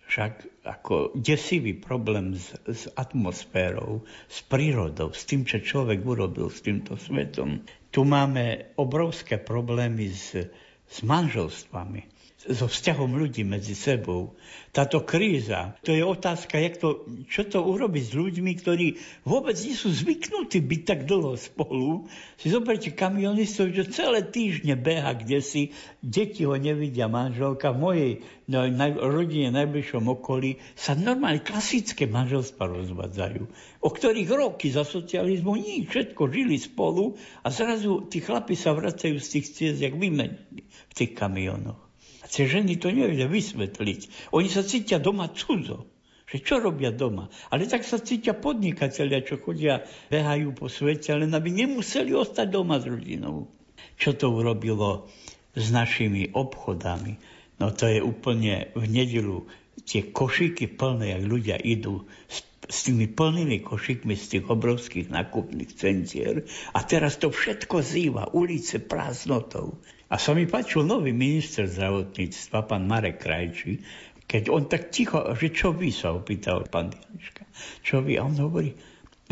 však 0.08 0.64
ako 0.64 1.12
desivý 1.12 1.76
problém 1.76 2.32
s, 2.32 2.56
s 2.64 2.88
atmosférou, 2.96 4.08
s 4.32 4.40
prírodou, 4.48 5.12
s 5.12 5.28
tým, 5.28 5.44
čo 5.44 5.60
človek 5.60 6.00
urobil 6.00 6.48
s 6.48 6.64
týmto 6.64 6.96
svetom. 6.96 7.68
Tu 7.92 8.00
máme 8.00 8.72
obrovské 8.80 9.36
problémy 9.36 10.08
s, 10.08 10.40
s 10.88 10.96
manželstvami 11.04 12.13
so 12.44 12.68
vzťahom 12.68 13.16
ľudí 13.16 13.40
medzi 13.40 13.72
sebou. 13.72 14.36
Táto 14.74 15.06
kríza, 15.06 15.78
to 15.80 15.94
je 15.94 16.04
otázka, 16.04 16.60
jak 16.60 16.76
to, 16.76 17.06
čo 17.30 17.46
to 17.46 17.62
urobiť 17.62 18.04
s 18.10 18.12
ľuďmi, 18.12 18.52
ktorí 18.58 18.86
vôbec 19.24 19.54
nie 19.62 19.72
sú 19.72 19.88
zvyknutí 19.88 20.60
byť 20.60 20.82
tak 20.84 21.00
dlho 21.08 21.38
spolu. 21.40 22.10
Si 22.36 22.50
zoberte 22.52 22.92
kamionistov, 22.92 23.72
že 23.72 23.88
celé 23.88 24.26
týždne 24.26 24.76
beha 24.76 25.14
kde 25.14 25.38
si, 25.40 25.62
deti 26.02 26.44
ho 26.44 26.58
nevidia, 26.58 27.06
manželka. 27.08 27.70
V 27.72 27.80
mojej 27.80 28.12
no, 28.50 28.66
na, 28.68 28.92
rodine, 28.92 29.54
najbližšom 29.54 30.04
okolí 30.10 30.60
sa 30.74 30.92
normálne 30.98 31.40
klasické 31.40 32.04
manželstva 32.10 32.66
rozvádzajú, 32.66 33.42
o 33.80 33.88
ktorých 33.88 34.30
roky 34.34 34.68
za 34.74 34.84
socializmu 34.84 35.54
nič, 35.56 35.88
všetko 35.88 36.22
žili 36.28 36.58
spolu 36.60 37.16
a 37.40 37.48
zrazu 37.48 38.04
tí 38.10 38.20
chlapi 38.20 38.58
sa 38.58 38.74
vracajú 38.74 39.16
z 39.16 39.28
tých 39.38 39.46
ciest, 39.54 39.78
jak 39.80 39.96
vymenení 39.96 40.66
v 40.66 40.92
tých 40.92 41.14
kamionoch. 41.16 41.93
Tie 42.34 42.50
ženy 42.50 42.82
to 42.82 42.90
nevedia 42.90 43.30
vysvetliť. 43.30 44.34
Oni 44.34 44.50
sa 44.50 44.66
cítia 44.66 44.98
doma 44.98 45.30
cudzo. 45.30 45.86
Že 46.26 46.36
čo 46.42 46.54
robia 46.58 46.90
doma? 46.90 47.30
Ale 47.54 47.70
tak 47.70 47.86
sa 47.86 48.02
cítia 48.02 48.34
podnikatelia, 48.34 49.22
čo 49.22 49.38
chodia, 49.38 49.86
behajú 50.10 50.50
po 50.50 50.66
svete, 50.66 51.14
len 51.14 51.30
aby 51.30 51.54
nemuseli 51.54 52.10
ostať 52.10 52.50
doma 52.50 52.82
s 52.82 52.90
rodinou. 52.90 53.54
Čo 53.94 54.18
to 54.18 54.34
urobilo 54.34 55.06
s 55.54 55.70
našimi 55.70 56.34
obchodami? 56.34 57.22
No 57.62 57.70
to 57.70 57.86
je 57.86 58.02
úplne 58.02 58.74
v 58.74 58.84
nedelu 58.90 59.46
tie 59.86 60.10
košíky 60.10 60.74
plné, 60.74 61.14
jak 61.14 61.22
ľudia 61.22 61.56
idú 61.62 62.02
s, 62.26 62.42
s 62.66 62.90
tými 62.90 63.06
plnými 63.14 63.62
košíkmi 63.62 64.18
z 64.18 64.24
tých 64.26 64.44
obrovských 64.50 65.06
nákupných 65.06 65.70
centier 65.78 66.42
a 66.74 66.82
teraz 66.82 67.14
to 67.22 67.30
všetko 67.30 67.78
zýva, 67.78 68.34
ulice 68.34 68.82
prázdnotou. 68.82 69.78
A 70.12 70.20
sa 70.20 70.36
mi 70.36 70.44
páčil 70.44 70.84
nový 70.84 71.16
minister 71.16 71.64
zdravotníctva, 71.64 72.68
pán 72.68 72.84
Marek 72.84 73.24
Krajčí, 73.24 73.80
keď 74.24 74.42
on 74.52 74.64
tak 74.68 74.88
ticho, 74.88 75.20
že 75.36 75.52
čo 75.52 75.76
vy 75.76 75.92
sa 75.92 76.16
opýtal 76.16 76.64
pán 76.68 76.92
Janička, 76.92 77.44
čo 77.84 78.00
vy? 78.00 78.16
A 78.20 78.24
on 78.24 78.36
hovorí, 78.40 78.72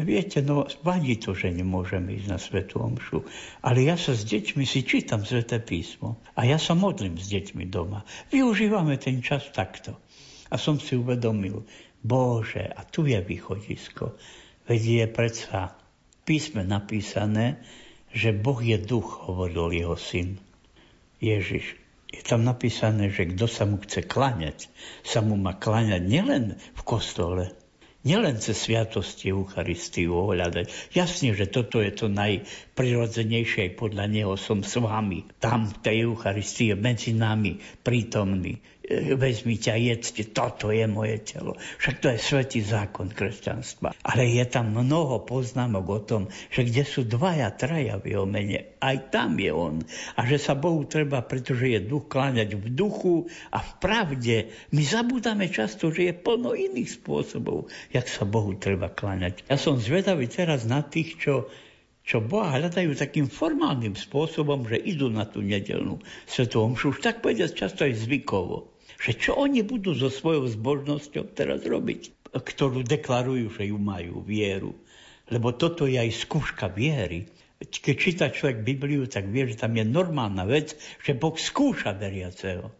viete, 0.01 0.41
no 0.41 0.69
vadí 0.85 1.17
to, 1.21 1.33
že 1.37 1.53
nemôžeme 1.53 2.17
ísť 2.17 2.29
na 2.29 2.39
Svetu 2.41 2.81
Omšu, 2.81 3.25
ale 3.65 3.89
ja 3.89 3.97
sa 3.97 4.13
s 4.17 4.25
deťmi 4.25 4.65
si 4.65 4.85
čítam 4.85 5.25
Sveté 5.25 5.61
písmo 5.61 6.21
a 6.37 6.45
ja 6.49 6.57
sa 6.57 6.73
modlím 6.73 7.17
s 7.17 7.29
deťmi 7.29 7.69
doma. 7.69 8.05
Využívame 8.33 8.97
ten 9.01 9.21
čas 9.21 9.49
takto. 9.53 9.97
A 10.53 10.61
som 10.61 10.77
si 10.77 11.01
uvedomil, 11.01 11.65
Bože, 12.05 12.69
a 12.69 12.85
tu 12.85 13.09
je 13.09 13.17
východisko. 13.17 14.21
Veď 14.69 14.81
je 14.85 15.07
predsa 15.09 15.61
písme 16.29 16.61
napísané, 16.67 17.65
že 18.13 18.37
Boh 18.37 18.61
je 18.61 18.77
duch, 18.77 19.25
hovoril 19.25 19.73
jeho 19.73 19.97
syn. 19.97 20.37
Ježiš. 21.23 21.79
Je 22.13 22.21
tam 22.21 22.45
napísané, 22.45 23.09
že 23.09 23.31
kto 23.31 23.47
sa 23.49 23.65
mu 23.65 23.81
chce 23.81 24.05
klaňať, 24.05 24.69
sa 25.07 25.25
mu 25.25 25.39
má 25.39 25.57
klaňať 25.57 26.03
nielen 26.05 26.61
v 26.61 26.83
kostole, 26.85 27.55
nielen 28.03 28.37
cez 28.43 28.59
sviatosti 28.59 29.31
Eucharistiu 29.31 30.13
ohľadať. 30.13 30.93
Jasne, 30.93 31.33
že 31.33 31.49
toto 31.49 31.79
je 31.79 31.95
to 31.95 32.11
najprirodzenejšie, 32.11 33.79
podľa 33.79 34.11
neho 34.11 34.35
som 34.37 34.61
s 34.61 34.77
vami. 34.77 35.25
Tam 35.39 35.71
v 35.71 35.79
tej 35.81 35.97
Eucharistii 36.11 36.75
medzi 36.77 37.15
nami 37.15 37.63
prítomný. 37.81 38.61
E, 38.83 39.15
vezmi 39.15 39.63
ťa, 39.63 39.79
jedzte, 39.79 40.35
toto 40.35 40.75
je 40.75 40.83
moje 40.91 41.23
telo. 41.23 41.55
Však 41.79 42.03
to 42.03 42.11
je 42.11 42.19
svetý 42.19 42.61
zákon 42.67 43.15
kresťanstva. 43.15 43.95
Ale 44.03 44.27
je 44.27 44.43
tam 44.51 44.75
mnoho 44.75 45.23
poznámok 45.23 45.87
o 45.87 46.01
tom, 46.03 46.23
že 46.51 46.67
kde 46.67 46.83
sú 46.83 47.07
dvaja, 47.07 47.55
traja 47.55 48.03
v 48.03 48.19
jeho 48.19 48.27
mene, 48.27 48.75
aj 48.83 49.15
tam 49.15 49.39
je 49.39 49.55
on. 49.55 49.87
A 50.19 50.27
že 50.27 50.43
sa 50.43 50.59
Bohu 50.59 50.83
treba, 50.83 51.23
pretože 51.23 51.71
je 51.71 51.79
duch, 51.79 52.11
kláňať 52.11 52.59
v 52.59 52.67
duchu 52.75 53.31
a 53.55 53.63
v 53.63 53.71
pravde. 53.79 54.37
My 54.75 54.83
zabudáme 54.83 55.47
často, 55.47 55.95
že 55.95 56.11
je 56.11 56.15
plno 56.19 56.59
iných 56.59 56.91
spôsobov, 56.99 57.71
jak 57.95 58.11
sa 58.11 58.27
Bohu 58.27 58.59
treba 58.59 58.91
kláňať. 58.91 59.47
Ja 59.47 59.63
som 59.63 59.79
zvedavý 59.79 60.27
teraz 60.27 60.67
na 60.67 60.83
tých, 60.83 61.23
čo 61.23 61.47
čo 62.03 62.19
Boha 62.19 62.59
hľadajú 62.59 62.99
takým 62.99 63.31
formálnym 63.31 63.95
spôsobom, 63.95 64.67
že 64.67 64.75
idú 64.75 65.07
na 65.07 65.23
tú 65.23 65.39
nedelnú 65.39 66.03
svetovú 66.27 66.75
omšu, 66.75 66.99
už 66.99 66.99
tak 66.99 67.23
povedať 67.23 67.55
často 67.55 67.87
aj 67.87 67.95
zvykovo 67.95 68.72
že 69.03 69.19
čo 69.19 69.35
oni 69.35 69.67
budú 69.67 69.99
so 69.99 70.07
svojou 70.07 70.47
zbožnosťou 70.47 71.35
teraz 71.35 71.67
robiť, 71.67 72.31
ktorú 72.31 72.87
deklarujú, 72.87 73.51
že 73.51 73.75
ju 73.75 73.79
majú, 73.83 74.23
vieru. 74.23 74.79
Lebo 75.27 75.51
toto 75.51 75.91
je 75.91 75.99
aj 75.99 76.23
skúška 76.23 76.71
viery. 76.71 77.27
Keď 77.59 77.95
číta 77.99 78.27
človek 78.31 78.63
Bibliu, 78.63 79.11
tak 79.11 79.27
vie, 79.27 79.51
že 79.51 79.59
tam 79.59 79.75
je 79.75 79.83
normálna 79.83 80.47
vec, 80.47 80.79
že 81.03 81.19
Boh 81.19 81.35
skúša 81.35 81.99
veriaceho. 81.99 82.71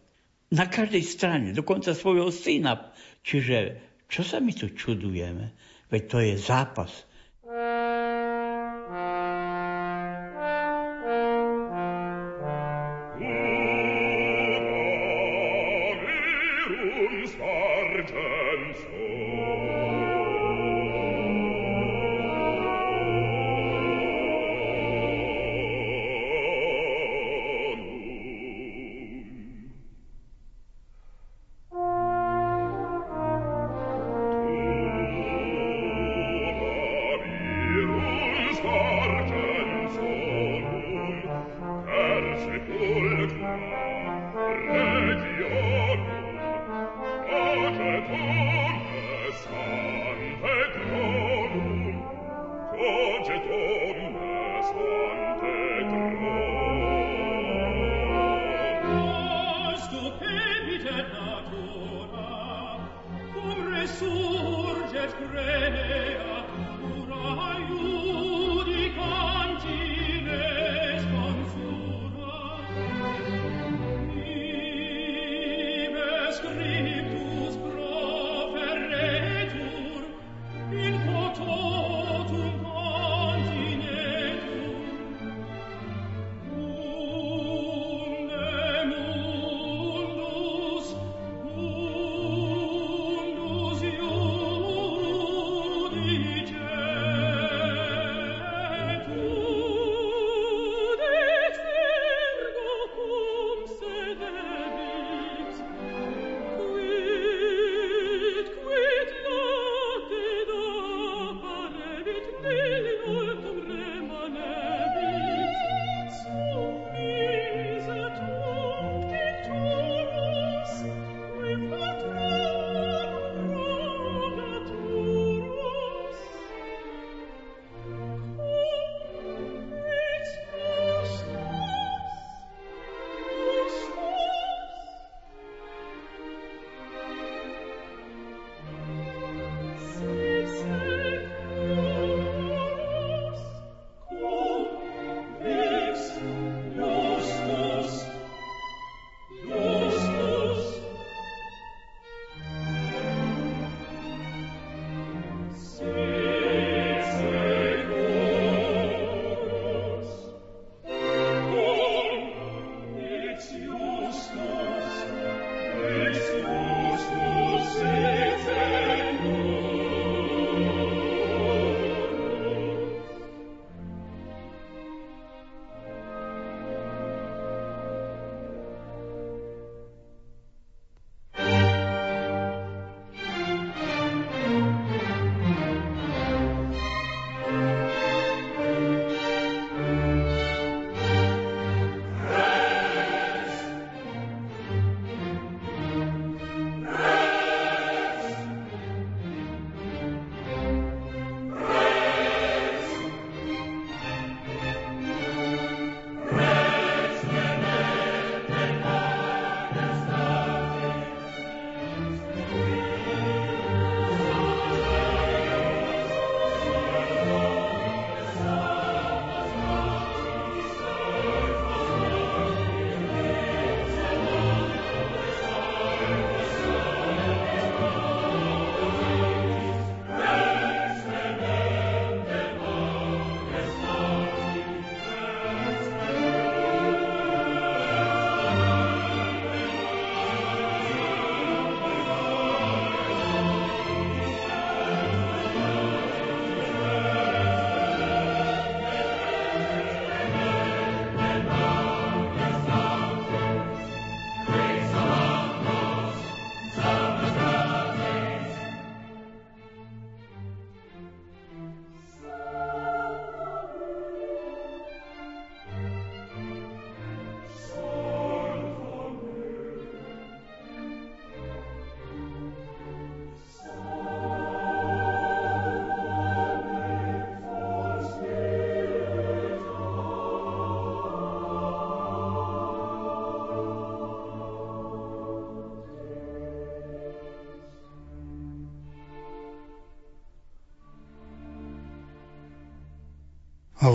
Na 0.55 0.71
každej 0.71 1.03
strane, 1.03 1.47
dokonca 1.51 1.91
svojho 1.91 2.31
syna. 2.31 2.95
Čiže 3.27 3.83
čo 4.07 4.23
sa 4.23 4.39
my 4.39 4.55
tu 4.55 4.71
čudujeme? 4.71 5.51
Veď 5.91 6.03
to 6.07 6.17
je 6.23 6.35
zápas 6.39 6.91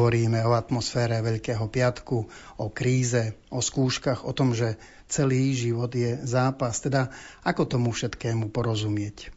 Hovoríme 0.08 0.40
o 0.48 0.56
atmosfére 0.56 1.20
Veľkého 1.20 1.68
piatku, 1.68 2.24
o 2.56 2.66
kríze, 2.72 3.36
o 3.52 3.60
skúškach, 3.60 4.24
o 4.24 4.32
tom, 4.32 4.56
že 4.56 4.80
celý 5.04 5.52
život 5.52 5.92
je 5.92 6.16
zápas. 6.24 6.80
Teda 6.80 7.12
ako 7.44 7.68
tomu 7.68 7.92
všetkému 7.92 8.48
porozumieť? 8.48 9.28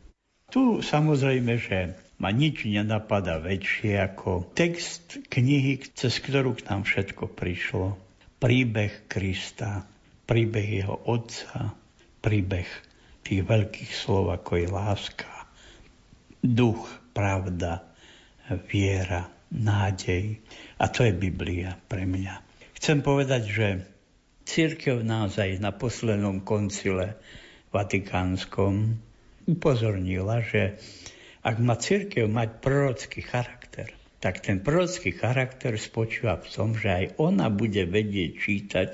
Tu 0.48 0.80
samozrejme, 0.80 1.60
že 1.60 2.00
ma 2.24 2.32
nič 2.32 2.64
nenapadá 2.64 3.44
väčšie 3.44 4.00
ako 4.00 4.48
text 4.56 5.20
knihy, 5.28 5.92
cez 5.92 6.24
ktorú 6.24 6.56
k 6.56 6.72
nám 6.72 6.88
všetko 6.88 7.36
prišlo. 7.36 8.00
Príbeh 8.40 9.12
Krista, 9.12 9.84
príbeh 10.24 10.88
jeho 10.88 10.96
otca, 11.04 11.76
príbeh 12.24 12.72
tých 13.28 13.44
veľkých 13.44 13.92
slov, 13.92 14.40
ako 14.40 14.56
je 14.56 14.68
láska, 14.72 15.52
duch, 16.40 16.88
pravda, 17.12 17.84
viera, 18.72 19.28
nádej. 19.52 20.40
A 20.80 20.88
to 20.88 21.04
je 21.04 21.14
Biblia 21.14 21.76
pre 21.92 22.08
mňa. 22.08 22.42
Chcem 22.80 23.04
povedať, 23.04 23.44
že 23.46 23.68
církev 24.48 25.04
naozaj 25.06 25.62
na 25.62 25.76
poslednom 25.76 26.42
koncile 26.42 27.20
vatikánskom 27.70 28.98
upozornila, 29.46 30.42
že 30.42 30.82
ak 31.44 31.60
má 31.62 31.78
církev 31.78 32.26
mať 32.26 32.50
prorocký 32.64 33.22
charakter, 33.22 33.92
tak 34.22 34.42
ten 34.42 34.62
prorocký 34.62 35.14
charakter 35.14 35.76
spočíva 35.78 36.38
v 36.38 36.48
tom, 36.48 36.70
že 36.78 36.90
aj 36.90 37.06
ona 37.18 37.50
bude 37.50 37.86
vedieť 37.86 38.32
čítať 38.38 38.92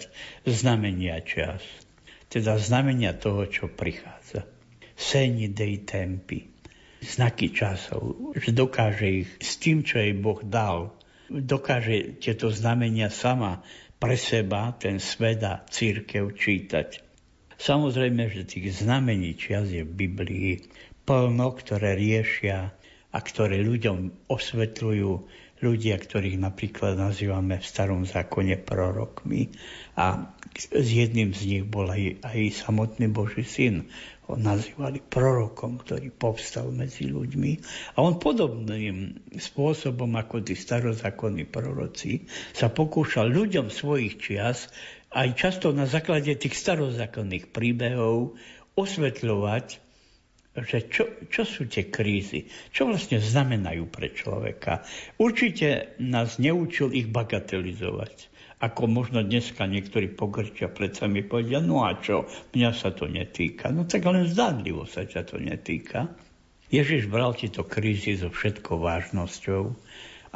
znamenia 0.47 1.19
čas. 1.23 1.63
Teda 2.27 2.59
znamenia 2.59 3.15
toho, 3.15 3.47
čo 3.47 3.71
prichádza. 3.71 4.47
Seni 4.97 5.51
dei 5.51 5.83
tempi 5.83 6.56
znaky 7.01 7.53
časov, 7.53 8.33
že 8.37 8.53
dokáže 8.53 9.25
ich 9.25 9.29
s 9.37 9.61
tým, 9.61 9.85
čo 9.85 10.01
jej 10.01 10.13
Boh 10.17 10.41
dal, 10.41 10.93
dokáže 11.29 12.17
tieto 12.17 12.49
znamenia 12.49 13.11
sama 13.11 13.61
pre 13.97 14.15
seba, 14.15 14.73
ten 14.77 15.01
svet 15.01 15.41
a 15.43 15.61
církev 15.65 16.33
čítať. 16.33 17.03
Samozrejme, 17.57 18.29
že 18.29 18.45
tých 18.45 18.85
znamení 18.85 19.33
čias 19.33 19.73
je 19.73 19.81
v 19.81 19.97
Biblii 20.05 20.61
plno, 21.09 21.57
ktoré 21.57 21.97
riešia 21.97 22.77
a 23.09 23.17
ktoré 23.17 23.65
ľuďom 23.65 24.29
osvetľujú 24.29 25.11
ľudia, 25.57 25.97
ktorých 25.97 26.37
napríklad 26.37 26.93
nazývame 27.01 27.57
v 27.57 27.65
starom 27.65 28.05
zákone 28.05 28.61
prorokmi. 28.61 29.57
A 29.97 30.29
s 30.53 30.87
jedným 30.89 31.33
z 31.33 31.41
nich 31.49 31.65
bol 31.65 31.89
aj, 31.89 32.21
aj 32.21 32.39
samotný 32.61 33.09
Boží 33.09 33.41
syn, 33.41 33.89
ho 34.27 34.35
nazývali 34.35 34.99
prorokom, 34.99 35.79
ktorý 35.79 36.11
povstal 36.11 36.67
medzi 36.75 37.07
ľuďmi. 37.07 37.51
A 37.95 38.03
on 38.03 38.19
podobným 38.19 39.23
spôsobom 39.39 40.11
ako 40.19 40.43
tí 40.43 40.53
starozákonní 40.53 41.47
proroci 41.47 42.27
sa 42.51 42.67
pokúšal 42.67 43.31
ľuďom 43.31 43.71
svojich 43.71 44.19
čias 44.19 44.67
aj 45.15 45.27
často 45.39 45.71
na 45.71 45.87
základe 45.87 46.35
tých 46.35 46.59
starozákonných 46.59 47.55
príbehov 47.55 48.35
osvetľovať, 48.75 49.79
že 50.57 50.91
čo, 50.91 51.07
čo 51.31 51.47
sú 51.47 51.71
tie 51.71 51.87
krízy, 51.87 52.51
čo 52.75 52.89
vlastne 52.89 53.23
znamenajú 53.23 53.87
pre 53.87 54.11
človeka. 54.11 54.83
Určite 55.15 55.95
nás 56.03 56.35
neučil 56.35 56.91
ich 56.91 57.07
bagatelizovať 57.07 58.26
ako 58.57 58.89
možno 58.89 59.21
dneska 59.21 59.69
niektorí 59.69 60.09
pogrčia 60.09 60.65
plecami 60.65 61.21
povedia, 61.21 61.61
no 61.61 61.85
a 61.85 61.93
čo, 62.01 62.25
mňa 62.57 62.71
sa 62.73 62.89
to 62.89 63.05
netýka. 63.05 63.69
No 63.69 63.85
tak 63.85 64.09
len 64.09 64.25
zdánlivo 64.25 64.89
sa 64.89 65.05
ťa 65.05 65.21
to 65.29 65.37
netýka. 65.37 66.09
Ježiš 66.67 67.07
bral 67.07 67.31
tieto 67.31 67.63
krízy 67.63 68.17
so 68.19 68.27
všetkou 68.27 68.81
vážnosťou 68.81 69.71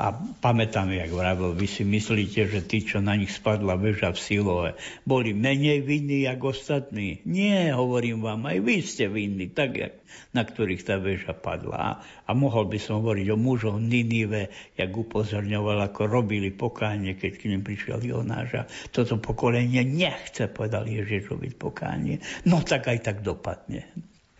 a 0.01 0.17
pamätám, 0.17 0.89
jak 0.89 1.13
vravil, 1.13 1.53
vy 1.53 1.69
si 1.69 1.85
myslíte, 1.85 2.49
že 2.49 2.65
tí, 2.65 2.81
čo 2.81 3.05
na 3.05 3.13
nich 3.13 3.29
spadla 3.29 3.77
väža 3.77 4.09
v 4.09 4.17
Silove, 4.17 4.69
boli 5.05 5.29
menej 5.37 5.85
vinní, 5.85 6.25
ako 6.25 6.57
ostatní. 6.57 7.21
Nie, 7.29 7.69
hovorím 7.77 8.25
vám, 8.25 8.49
aj 8.49 8.57
vy 8.65 8.81
ste 8.81 9.05
vinní, 9.05 9.53
tak, 9.53 9.77
jak, 9.77 9.93
na 10.33 10.41
ktorých 10.41 10.81
tá 10.81 10.97
väža 10.97 11.37
padla. 11.37 12.01
A 12.25 12.33
mohol 12.33 12.65
by 12.65 12.81
som 12.81 13.05
hovoriť 13.05 13.29
o 13.29 13.37
mužoch 13.37 13.77
Ninive, 13.77 14.49
jak 14.73 14.89
upozorňoval, 14.89 15.93
ako 15.93 16.09
robili 16.09 16.49
pokánie, 16.49 17.13
keď 17.13 17.37
k 17.37 17.53
nim 17.53 17.61
prišiel 17.61 18.01
Jonáš. 18.01 18.65
toto 18.89 19.21
pokolenie 19.21 19.85
nechce, 19.85 20.49
povedal 20.49 20.89
Ježiš, 20.89 21.29
robiť 21.29 21.61
pokánie. 21.61 22.25
No 22.49 22.65
tak 22.65 22.89
aj 22.89 23.05
tak 23.05 23.17
dopadne. 23.21 23.85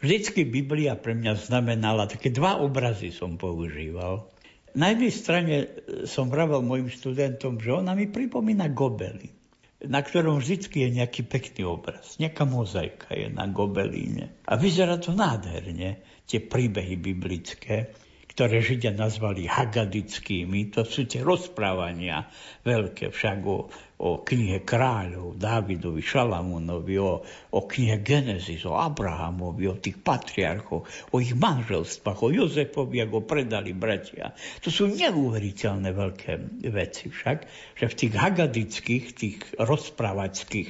Vždycky 0.02 0.42
Biblia 0.42 0.98
pre 0.98 1.14
mňa 1.14 1.38
znamenala, 1.38 2.10
také 2.10 2.34
dva 2.34 2.58
obrazy 2.58 3.14
som 3.14 3.38
používal. 3.38 4.31
Na 4.72 4.96
jednej 4.96 5.12
strane 5.12 5.56
e, 5.56 5.68
som 6.08 6.32
vravel 6.32 6.64
mojim 6.64 6.88
študentom, 6.88 7.60
že 7.60 7.76
ona 7.76 7.92
mi 7.92 8.08
pripomína 8.08 8.72
gobelin, 8.72 9.36
na 9.84 10.00
ktorom 10.00 10.40
vždy 10.40 10.68
je 10.68 10.88
nejaký 11.02 11.28
pekný 11.28 11.68
obraz. 11.68 12.16
Nejaká 12.22 12.48
mozaika 12.48 13.12
je 13.12 13.28
na 13.28 13.50
gobelíne. 13.52 14.32
A 14.48 14.56
vyzerá 14.56 14.96
to 15.02 15.12
nádherne, 15.12 16.00
tie 16.24 16.40
príbehy 16.40 16.96
biblické 16.96 17.92
ktoré 18.32 18.64
Židia 18.64 18.96
nazvali 18.96 19.44
hagadickými. 19.44 20.72
To 20.72 20.88
sú 20.88 21.04
tie 21.04 21.20
rozprávania 21.20 22.32
veľké 22.64 23.12
však 23.12 23.38
o, 23.44 23.68
o 24.02 24.26
knihe 24.26 24.66
kráľov, 24.66 25.38
Dávidovi, 25.38 26.02
Šalamúnovi, 26.02 26.98
o, 26.98 27.22
o 27.54 27.60
knihe 27.70 28.02
Genesis, 28.02 28.66
o 28.66 28.74
Abrahamovi, 28.74 29.70
o 29.70 29.78
tých 29.78 30.02
patriarchoch, 30.02 30.90
o 31.14 31.16
ich 31.22 31.38
manželstvách, 31.38 32.20
o 32.26 32.34
Jozefovi, 32.34 33.06
ako 33.06 33.22
predali 33.30 33.78
bratia. 33.78 34.34
To 34.66 34.74
sú 34.74 34.90
neuveriteľné 34.90 35.94
veľké 35.94 36.32
veci 36.74 37.14
však, 37.14 37.38
že 37.78 37.86
v 37.86 37.98
tých 37.98 38.14
hagadických, 38.18 39.06
tých 39.14 39.38
rozprávačských 39.62 40.70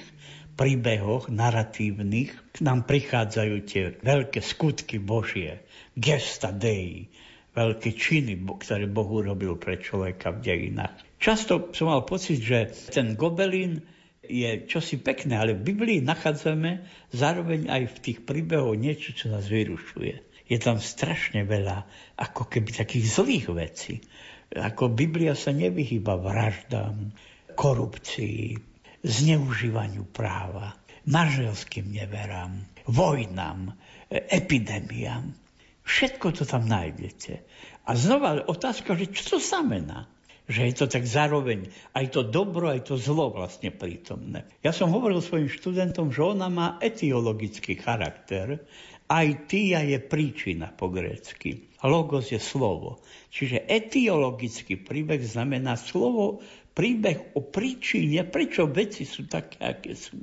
príbehoch 0.60 1.32
naratívnych 1.32 2.36
k 2.52 2.58
nám 2.60 2.84
prichádzajú 2.84 3.56
tie 3.64 3.96
veľké 4.04 4.44
skutky 4.44 5.00
Božie, 5.00 5.64
gesta 5.96 6.52
Dei, 6.52 7.08
veľké 7.56 7.96
činy, 7.96 8.36
ktoré 8.60 8.92
Boh 8.92 9.08
urobil 9.08 9.56
pre 9.56 9.80
človeka 9.80 10.36
v 10.36 10.44
dejinách. 10.44 11.11
Často 11.22 11.70
som 11.78 11.94
mal 11.94 12.02
pocit, 12.02 12.42
že 12.42 12.74
ten 12.90 13.14
gobelín 13.14 13.86
je 14.26 14.66
čosi 14.66 14.98
pekné, 14.98 15.38
ale 15.38 15.54
v 15.54 15.70
Biblii 15.70 16.02
nachádzame 16.02 16.82
zároveň 17.14 17.70
aj 17.70 17.84
v 17.94 17.98
tých 18.02 18.20
príbehoch 18.26 18.74
niečo, 18.74 19.14
čo 19.14 19.30
nás 19.30 19.46
vyrušuje. 19.46 20.18
Je 20.50 20.58
tam 20.58 20.82
strašne 20.82 21.46
veľa 21.46 21.86
ako 22.18 22.50
keby 22.50 22.74
takých 22.74 23.22
zlých 23.22 23.48
vecí. 23.54 24.02
Ako 24.50 24.90
Biblia 24.90 25.38
sa 25.38 25.54
nevyhýba 25.54 26.18
vraždám, 26.18 27.14
korupcii, 27.54 28.58
zneužívaniu 29.06 30.10
práva, 30.10 30.74
manželským 31.06 31.86
neverám, 31.86 32.66
vojnám, 32.90 33.78
epidémiám. 34.10 35.38
Všetko 35.86 36.34
to 36.34 36.50
tam 36.50 36.66
nájdete. 36.66 37.46
A 37.86 37.94
znova 37.94 38.42
otázka, 38.50 38.98
že 38.98 39.14
čo 39.14 39.38
to 39.38 39.38
znamená? 39.38 40.10
Že 40.52 40.68
je 40.68 40.76
to 40.76 40.86
tak 40.92 41.08
zároveň 41.08 41.72
aj 41.96 42.12
to 42.12 42.28
dobro, 42.28 42.68
aj 42.68 42.92
to 42.92 43.00
zlo 43.00 43.32
vlastne 43.32 43.72
prítomné. 43.72 44.44
Ja 44.60 44.76
som 44.76 44.92
hovoril 44.92 45.24
svojim 45.24 45.48
študentom, 45.48 46.12
že 46.12 46.28
ona 46.28 46.52
má 46.52 46.76
etiologický 46.84 47.80
charakter, 47.80 48.60
aj 49.08 49.28
tia 49.48 49.80
je 49.88 50.00
príčina 50.04 50.76
po 50.76 50.92
grécky. 50.92 51.72
Logos 51.84 52.36
je 52.36 52.40
slovo. 52.40 53.00
Čiže 53.32 53.64
etiologický 53.64 54.76
príbeh 54.76 55.24
znamená 55.24 55.80
slovo, 55.80 56.44
príbeh 56.76 57.36
o 57.36 57.44
príčine, 57.44 58.28
prečo 58.28 58.68
veci 58.68 59.08
sú 59.08 59.32
také, 59.32 59.60
aké 59.64 59.96
sú. 59.96 60.20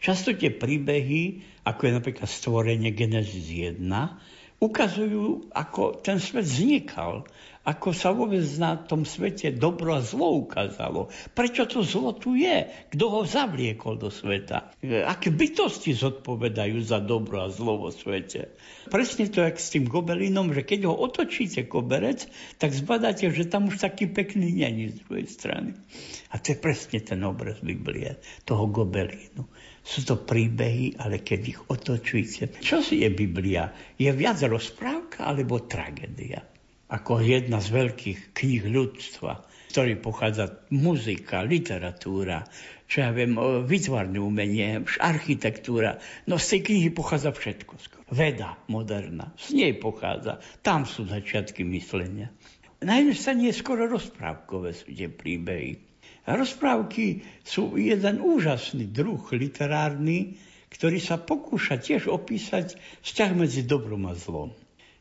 Často 0.00 0.36
tie 0.36 0.52
príbehy, 0.52 1.40
ako 1.64 1.80
je 1.88 1.92
napríklad 1.96 2.28
stvorenie 2.28 2.92
Genesis 2.92 3.48
1, 3.48 3.80
ukazujú, 4.60 5.52
ako 5.52 6.00
ten 6.00 6.16
svet 6.16 6.48
vznikal, 6.48 7.28
ako 7.66 7.90
sa 7.90 8.14
vôbec 8.14 8.46
na 8.62 8.78
tom 8.78 9.02
svete 9.02 9.50
dobro 9.50 9.98
a 9.98 10.00
zlo 10.00 10.38
ukázalo. 10.46 11.10
Prečo 11.34 11.66
to 11.66 11.82
zlo 11.82 12.14
tu 12.14 12.38
je? 12.38 12.62
Kto 12.94 13.04
ho 13.10 13.20
zavliekol 13.26 13.98
do 13.98 14.06
sveta? 14.06 14.70
Aké 14.86 15.34
bytosti 15.34 15.90
zodpovedajú 15.90 16.78
za 16.78 17.02
dobro 17.02 17.42
a 17.42 17.50
zlo 17.50 17.82
vo 17.82 17.90
svete? 17.90 18.54
Presne 18.86 19.26
to, 19.26 19.42
jak 19.42 19.58
s 19.58 19.74
tým 19.74 19.90
gobelínom, 19.90 20.54
že 20.54 20.62
keď 20.62 20.86
ho 20.86 20.94
otočíte 20.94 21.66
koberec, 21.66 22.30
tak 22.62 22.70
zbadáte, 22.70 23.34
že 23.34 23.50
tam 23.50 23.66
už 23.66 23.82
taký 23.82 24.06
pekný 24.06 24.62
není 24.62 24.94
z 24.94 25.02
druhej 25.02 25.26
strany. 25.26 25.74
A 26.30 26.38
to 26.38 26.54
je 26.54 26.62
presne 26.62 27.02
ten 27.02 27.18
obraz 27.26 27.58
Biblie, 27.66 28.14
toho 28.46 28.70
gobelínu. 28.70 29.42
Sú 29.82 30.06
to 30.06 30.22
príbehy, 30.22 31.02
ale 31.02 31.18
keď 31.18 31.40
ich 31.50 31.60
otočíte. 31.66 32.62
Čo 32.62 32.78
si 32.78 33.02
je 33.02 33.10
Biblia? 33.10 33.74
Je 33.98 34.10
viac 34.14 34.38
rozprávka 34.46 35.26
alebo 35.26 35.66
tragédia? 35.66 36.55
Ako 36.86 37.18
jedna 37.18 37.58
z 37.58 37.68
veľkých 37.74 38.20
kníh 38.30 38.62
ľudstva, 38.70 39.42
ktorý 39.74 39.98
pochádza 39.98 40.62
muzika, 40.70 41.42
literatúra, 41.42 42.46
čo 42.86 43.02
ja 43.02 43.10
viem, 43.10 43.34
vytvarné 43.66 44.22
umenie, 44.22 44.86
architektúra. 45.02 45.98
No 46.30 46.38
z 46.38 46.56
tej 46.56 46.60
knihy 46.70 46.88
pochádza 46.94 47.34
všetko. 47.34 47.74
Veda 48.14 48.54
moderná, 48.70 49.34
z 49.34 49.58
nej 49.58 49.74
pochádza. 49.74 50.38
Tam 50.62 50.86
sú 50.86 51.10
začiatky 51.10 51.66
myslenia. 51.66 52.30
na 52.78 53.02
jednej 53.02 53.18
strane 53.18 53.42
je 53.50 53.58
skoro 53.58 53.90
rozprávkové 53.90 54.70
sú 54.70 54.86
tie 54.94 55.10
príbehy. 55.10 55.82
Rozprávky 56.26 57.22
sú 57.42 57.74
jeden 57.74 58.22
úžasný 58.22 58.90
druh 58.90 59.22
literárny, 59.34 60.38
ktorý 60.70 60.98
sa 61.02 61.18
pokúša 61.18 61.82
tiež 61.82 62.10
opísať 62.10 62.78
vzťah 63.02 63.30
medzi 63.34 63.62
dobrom 63.66 64.06
a 64.06 64.14
zlom. 64.14 64.54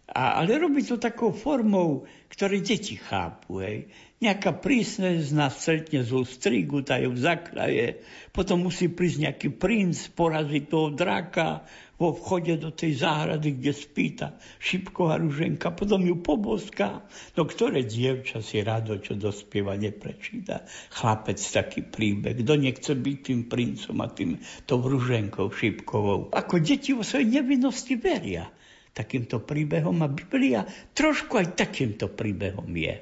A, 0.06 0.38
ale 0.38 0.62
robí 0.62 0.86
to 0.86 1.02
takou 1.02 1.34
formou, 1.34 2.06
ktoré 2.30 2.62
deti 2.62 2.94
chápu. 2.94 3.66
Hej. 3.66 3.90
Nejaká 4.22 4.54
prísne 4.58 5.18
z 5.18 5.34
nás 5.34 5.58
stretne 5.58 6.06
zlú 6.06 6.24
strigu, 6.24 6.86
tá 6.86 7.02
ju 7.02 7.18
zakraje, 7.18 8.06
potom 8.30 8.70
musí 8.70 8.86
prísť 8.86 9.18
nejaký 9.28 9.50
princ, 9.58 9.98
poraziť 10.14 10.64
toho 10.70 10.94
draka, 10.94 11.66
vo 11.96 12.12
vchode 12.12 12.60
do 12.60 12.76
tej 12.76 13.00
záhrady, 13.00 13.56
kde 13.56 13.72
spýta 13.72 14.28
šipková 14.60 15.16
ruženka, 15.16 15.72
potom 15.72 16.04
ju 16.04 16.20
poboská. 16.20 17.08
No 17.40 17.48
ktoré 17.48 17.88
dievča 17.88 18.44
si 18.44 18.60
rado, 18.60 19.00
čo 19.00 19.16
dospieva, 19.16 19.80
neprečíta. 19.80 20.68
Chlapec 20.92 21.40
taký 21.40 21.88
príbeh. 21.88 22.36
Kto 22.44 22.54
nechce 22.60 22.92
byť 22.92 23.18
tým 23.24 23.42
princom 23.48 23.96
a 24.04 24.08
tým 24.12 24.36
tou 24.68 24.84
ruženkou 24.84 25.48
šipkovou. 25.48 26.36
Ako 26.36 26.60
deti 26.60 26.92
vo 26.92 27.04
svojej 27.04 27.40
nevinnosti 27.40 27.96
veria 27.96 28.52
takýmto 28.96 29.44
príbehom 29.44 30.00
a 30.02 30.08
Biblia 30.08 30.64
trošku 30.96 31.36
aj 31.36 31.60
takýmto 31.60 32.08
príbehom 32.16 32.72
je. 32.72 32.96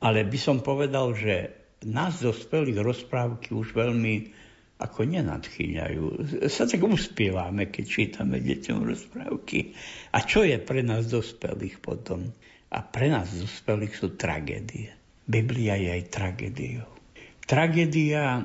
Ale 0.00 0.24
by 0.24 0.38
som 0.40 0.64
povedal, 0.64 1.12
že 1.12 1.52
nás 1.84 2.24
dospelých 2.24 2.80
rozprávky 2.80 3.52
už 3.52 3.76
veľmi 3.76 4.14
ako 4.80 5.06
nenadchýňajú. 5.06 6.04
Sa 6.50 6.66
tak 6.66 6.82
uspievame, 6.82 7.70
keď 7.70 7.84
čítame 7.84 8.42
deťom 8.42 8.78
rozprávky. 8.88 9.76
A 10.16 10.24
čo 10.24 10.42
je 10.42 10.58
pre 10.58 10.82
nás 10.82 11.06
dospelých 11.06 11.78
potom? 11.78 12.32
A 12.74 12.82
pre 12.82 13.12
nás 13.12 13.30
dospelých 13.30 13.94
sú 13.94 14.18
tragédie. 14.18 14.90
Biblia 15.24 15.78
je 15.78 15.88
aj 15.94 16.02
tragédiou. 16.10 16.90
Tragédia 17.44 18.44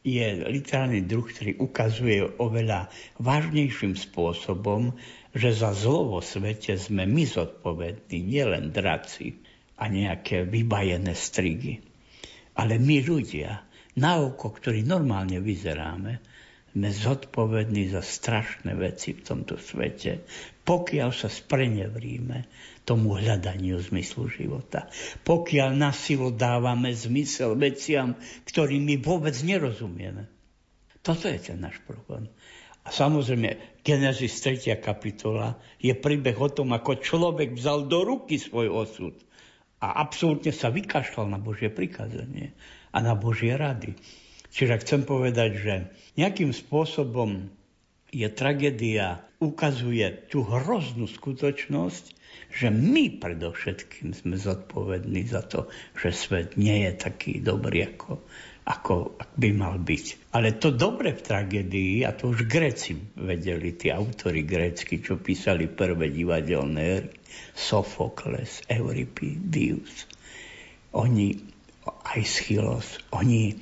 je 0.00 0.26
literárny 0.48 1.04
druh, 1.04 1.26
ktorý 1.28 1.60
ukazuje 1.60 2.24
oveľa 2.40 2.88
vážnejším 3.20 4.00
spôsobom, 4.00 4.96
že 5.30 5.54
za 5.54 5.70
zlo 5.76 6.18
vo 6.18 6.20
svete 6.22 6.74
sme 6.74 7.06
my 7.06 7.24
zodpovední, 7.26 8.18
nielen 8.18 8.74
draci 8.74 9.38
a 9.78 9.86
nejaké 9.86 10.42
vybajené 10.44 11.14
strigy, 11.14 11.80
ale 12.58 12.76
my 12.76 13.00
ľudia, 13.00 13.62
na 13.96 14.20
oko, 14.20 14.50
ktorý 14.50 14.82
normálne 14.82 15.38
vyzeráme, 15.38 16.20
sme 16.70 16.88
zodpovední 16.94 17.90
za 17.90 17.98
strašné 17.98 18.78
veci 18.78 19.10
v 19.10 19.26
tomto 19.26 19.58
svete, 19.58 20.22
pokiaľ 20.62 21.10
sa 21.10 21.26
sprenevríme 21.26 22.46
tomu 22.86 23.18
hľadaniu 23.18 23.82
zmyslu 23.82 24.30
života. 24.30 24.86
Pokiaľ 25.26 25.74
na 25.74 25.90
silu 25.90 26.30
dávame 26.30 26.94
zmysel 26.94 27.58
veciam, 27.58 28.14
ktorým 28.46 28.86
my 28.86 28.96
vôbec 29.02 29.34
nerozumieme. 29.42 30.30
Toto 31.02 31.26
je 31.26 31.42
ten 31.42 31.58
náš 31.58 31.82
problém. 31.82 32.30
Samozrejme, 32.90 33.80
Genesis 33.86 34.42
3. 34.42 34.76
kapitola 34.82 35.56
je 35.78 35.94
príbeh 35.94 36.34
o 36.36 36.50
tom, 36.50 36.74
ako 36.74 36.98
človek 36.98 37.54
vzal 37.54 37.86
do 37.86 38.02
ruky 38.02 38.36
svoj 38.36 38.66
osud 38.66 39.14
a 39.80 40.02
absolútne 40.02 40.52
sa 40.52 40.68
vykašľal 40.68 41.30
na 41.32 41.38
Božie 41.40 41.72
prikázanie 41.72 42.52
a 42.92 42.98
na 43.00 43.16
Božie 43.16 43.56
rady. 43.56 43.96
Čiže 44.50 44.82
chcem 44.82 45.02
povedať, 45.06 45.50
že 45.56 45.74
nejakým 46.18 46.50
spôsobom 46.50 47.48
je 48.10 48.26
tragédia, 48.26 49.22
ukazuje 49.38 50.26
tú 50.26 50.42
hroznú 50.42 51.06
skutočnosť, 51.06 52.04
že 52.50 52.68
my 52.68 53.22
predovšetkým 53.22 54.10
sme 54.10 54.34
zodpovední 54.34 55.30
za 55.30 55.46
to, 55.46 55.70
že 55.94 56.10
svet 56.10 56.58
nie 56.58 56.90
je 56.90 56.92
taký 56.98 57.38
dobrý, 57.38 57.94
ako, 57.94 58.20
ako 58.70 59.18
by 59.34 59.50
mal 59.50 59.82
byť. 59.82 60.30
Ale 60.30 60.54
to 60.54 60.70
dobre 60.70 61.10
v 61.10 61.26
tragédii, 61.26 62.06
a 62.06 62.14
to 62.14 62.30
už 62.30 62.46
Gréci 62.46 62.94
vedeli, 63.18 63.74
tí 63.74 63.90
autory 63.90 64.46
grécky, 64.46 65.02
čo 65.02 65.18
písali 65.18 65.66
prvé 65.66 66.14
divadelné 66.14 66.84
hry, 67.02 67.10
Sofokles, 67.54 68.62
Euripidius, 68.70 70.06
oni 70.94 71.34
aj 71.86 72.22
Schylos, 72.22 72.98
oni, 73.10 73.58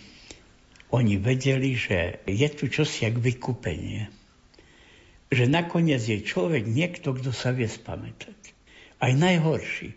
oni 0.92 1.14
vedeli, 1.16 1.72
že 1.72 2.20
je 2.28 2.48
tu 2.52 2.68
čosi 2.68 3.08
jak 3.08 3.16
vykúpenie. 3.16 4.12
Že 5.28 5.44
nakoniec 5.48 6.00
je 6.04 6.24
človek 6.24 6.64
niekto, 6.64 7.12
kto 7.12 7.32
sa 7.32 7.52
vie 7.52 7.68
spamätať. 7.68 8.40
Aj 9.00 9.12
najhorší 9.12 9.92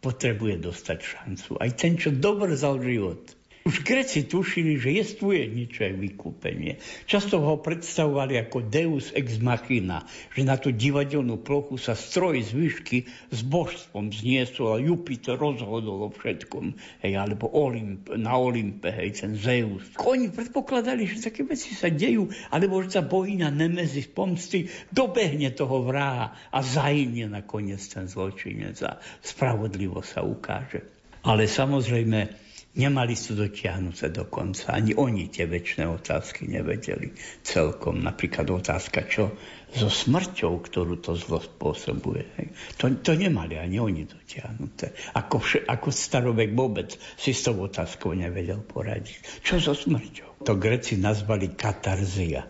potrebuje 0.00 0.64
dostať 0.64 0.98
šancu. 1.00 1.60
Aj 1.60 1.70
ten, 1.76 2.00
čo 2.00 2.12
dobre 2.12 2.56
zal 2.56 2.80
život– 2.80 3.20
už 3.60 3.84
Greci 3.84 4.24
tušili, 4.24 4.80
že 4.80 4.88
jestvuje 4.96 5.52
niečo 5.52 5.84
aj 5.84 5.94
vykúpenie. 6.00 6.80
Často 7.04 7.44
ho 7.44 7.60
predstavovali 7.60 8.40
ako 8.40 8.64
deus 8.64 9.12
ex 9.12 9.36
machina, 9.36 10.08
že 10.32 10.48
na 10.48 10.56
tú 10.56 10.72
divadelnú 10.72 11.36
plochu 11.44 11.76
sa 11.76 11.92
stroj 11.92 12.40
z 12.40 12.50
výšky 12.56 12.98
s 13.28 13.40
božstvom 13.44 14.08
zniesol 14.10 14.66
a 14.74 14.82
Jupiter 14.82 15.36
rozhodol 15.36 16.08
o 16.08 16.10
všetkom. 16.10 16.72
Hej, 17.04 17.12
alebo 17.20 17.52
Olymp, 17.52 18.08
na 18.16 18.40
Olympe, 18.40 18.88
hej, 18.88 19.20
ten 19.20 19.36
Zeus. 19.36 19.84
Oni 20.00 20.32
predpokladali, 20.32 21.04
že 21.04 21.28
také 21.28 21.44
veci 21.44 21.76
sa 21.76 21.92
dejú, 21.92 22.32
alebo 22.48 22.80
že 22.80 22.96
sa 22.96 23.02
bohyňa 23.04 23.52
Nemezis 23.52 24.08
pomsty 24.08 24.72
dobehne 24.88 25.52
toho 25.52 25.84
vraha 25.84 26.32
a 26.48 26.58
zahynie 26.64 27.28
nakoniec 27.28 27.84
ten 27.84 28.08
zločinec 28.08 28.80
a 28.88 28.96
spravodlivo 29.20 30.00
sa 30.00 30.24
ukáže. 30.24 30.80
Ale 31.20 31.44
samozrejme, 31.44 32.49
Nemali 32.70 33.18
sú 33.18 33.34
dotiahnuté 33.34 34.14
do 34.14 34.30
konca. 34.30 34.70
Ani 34.70 34.94
oni 34.94 35.26
tie 35.26 35.50
väčšie 35.50 35.90
otázky 35.90 36.46
nevedeli 36.46 37.10
celkom. 37.42 37.98
Napríklad 37.98 38.46
otázka, 38.46 39.10
čo 39.10 39.34
so 39.74 39.90
smrťou, 39.90 40.62
ktorú 40.62 41.02
to 41.02 41.18
zlo 41.18 41.42
spôsobuje. 41.42 42.30
To, 42.78 42.94
to 43.02 43.18
nemali 43.18 43.58
ani 43.58 43.82
oni 43.82 44.06
dotiahnuté. 44.06 44.94
Ako, 45.18 45.42
vše, 45.42 45.66
ako 45.66 45.90
starovek 45.90 46.54
vôbec 46.54 46.94
si 47.18 47.34
s 47.34 47.42
tou 47.42 47.58
otázkou 47.58 48.14
nevedel 48.14 48.62
poradiť. 48.62 49.42
Čo 49.42 49.58
so 49.58 49.74
smrťou? 49.74 50.46
To 50.46 50.54
Greci 50.54 50.94
nazvali 50.94 51.50
katarzia. 51.58 52.46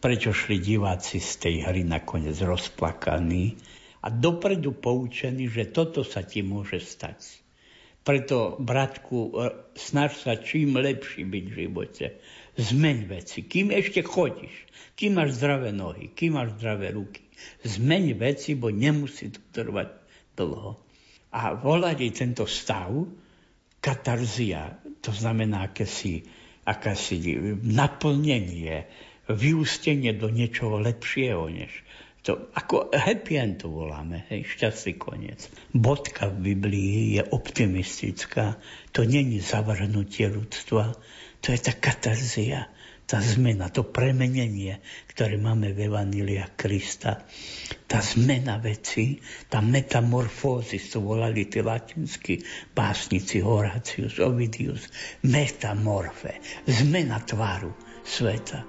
Prečo 0.00 0.32
šli 0.32 0.64
diváci 0.64 1.20
z 1.20 1.32
tej 1.44 1.56
hry 1.68 1.84
nakoniec 1.84 2.40
rozplakaní 2.40 3.60
a 4.00 4.08
dopredu 4.08 4.72
poučení, 4.72 5.44
že 5.44 5.68
toto 5.68 6.00
sa 6.08 6.24
ti 6.24 6.40
môže 6.40 6.80
stať 6.80 7.41
preto, 8.02 8.58
bratku, 8.58 9.18
e, 9.18 9.50
snaž 9.78 10.18
sa 10.18 10.38
čím 10.38 10.78
lepší 10.78 11.26
byť 11.26 11.44
v 11.46 11.54
živote. 11.54 12.06
Zmeň 12.58 12.98
veci. 13.08 13.46
Kým 13.48 13.72
ešte 13.72 14.04
chodíš, 14.04 14.52
kým 14.98 15.16
máš 15.16 15.40
zdravé 15.40 15.72
nohy, 15.72 16.12
kým 16.12 16.36
máš 16.36 16.58
zdravé 16.60 16.92
ruky. 16.92 17.24
Zmeň 17.64 18.04
veci, 18.18 18.52
bo 18.54 18.68
nemusí 18.68 19.32
to 19.32 19.40
trvať 19.50 19.88
dlho. 20.36 20.78
A 21.32 21.56
volali 21.56 22.12
tento 22.12 22.44
stav 22.44 22.92
katarzia, 23.80 24.78
to 25.00 25.10
znamená 25.10 25.72
akési, 25.72 26.22
akési 26.68 27.18
naplnenie, 27.64 28.86
vyústenie 29.26 30.12
do 30.12 30.28
niečoho 30.28 30.76
lepšieho, 30.82 31.48
než 31.48 31.72
to, 32.22 32.54
ako 32.54 32.94
happy 32.94 33.34
end 33.34 33.66
to 33.66 33.68
voláme, 33.68 34.22
hej, 34.30 34.46
šťastný 34.46 34.94
koniec. 34.94 35.50
Bodka 35.74 36.30
v 36.30 36.54
Biblii 36.54 37.18
je 37.18 37.22
optimistická. 37.26 38.62
To 38.94 39.02
není 39.02 39.42
zavrhnutie 39.42 40.30
ľudstva, 40.30 40.94
to 41.42 41.50
je 41.50 41.58
tá 41.58 41.74
katarzia, 41.74 42.70
tá 43.10 43.18
zmena, 43.18 43.66
to 43.74 43.82
premenenie, 43.82 44.78
ktoré 45.10 45.34
máme 45.34 45.74
v 45.74 45.90
Evanília 45.90 46.46
Krista. 46.54 47.26
Tá 47.90 47.98
zmena 47.98 48.62
veci, 48.62 49.18
tá 49.50 49.58
metamorfózis, 49.58 50.94
to 50.94 51.02
volali 51.02 51.50
tí 51.50 51.58
latinskí 51.58 52.40
básnici 52.70 53.42
Horacius, 53.42 54.22
Ovidius. 54.22 54.86
Metamorfe, 55.26 56.38
zmena 56.70 57.18
tváru 57.18 57.74
sveta. 58.06 58.62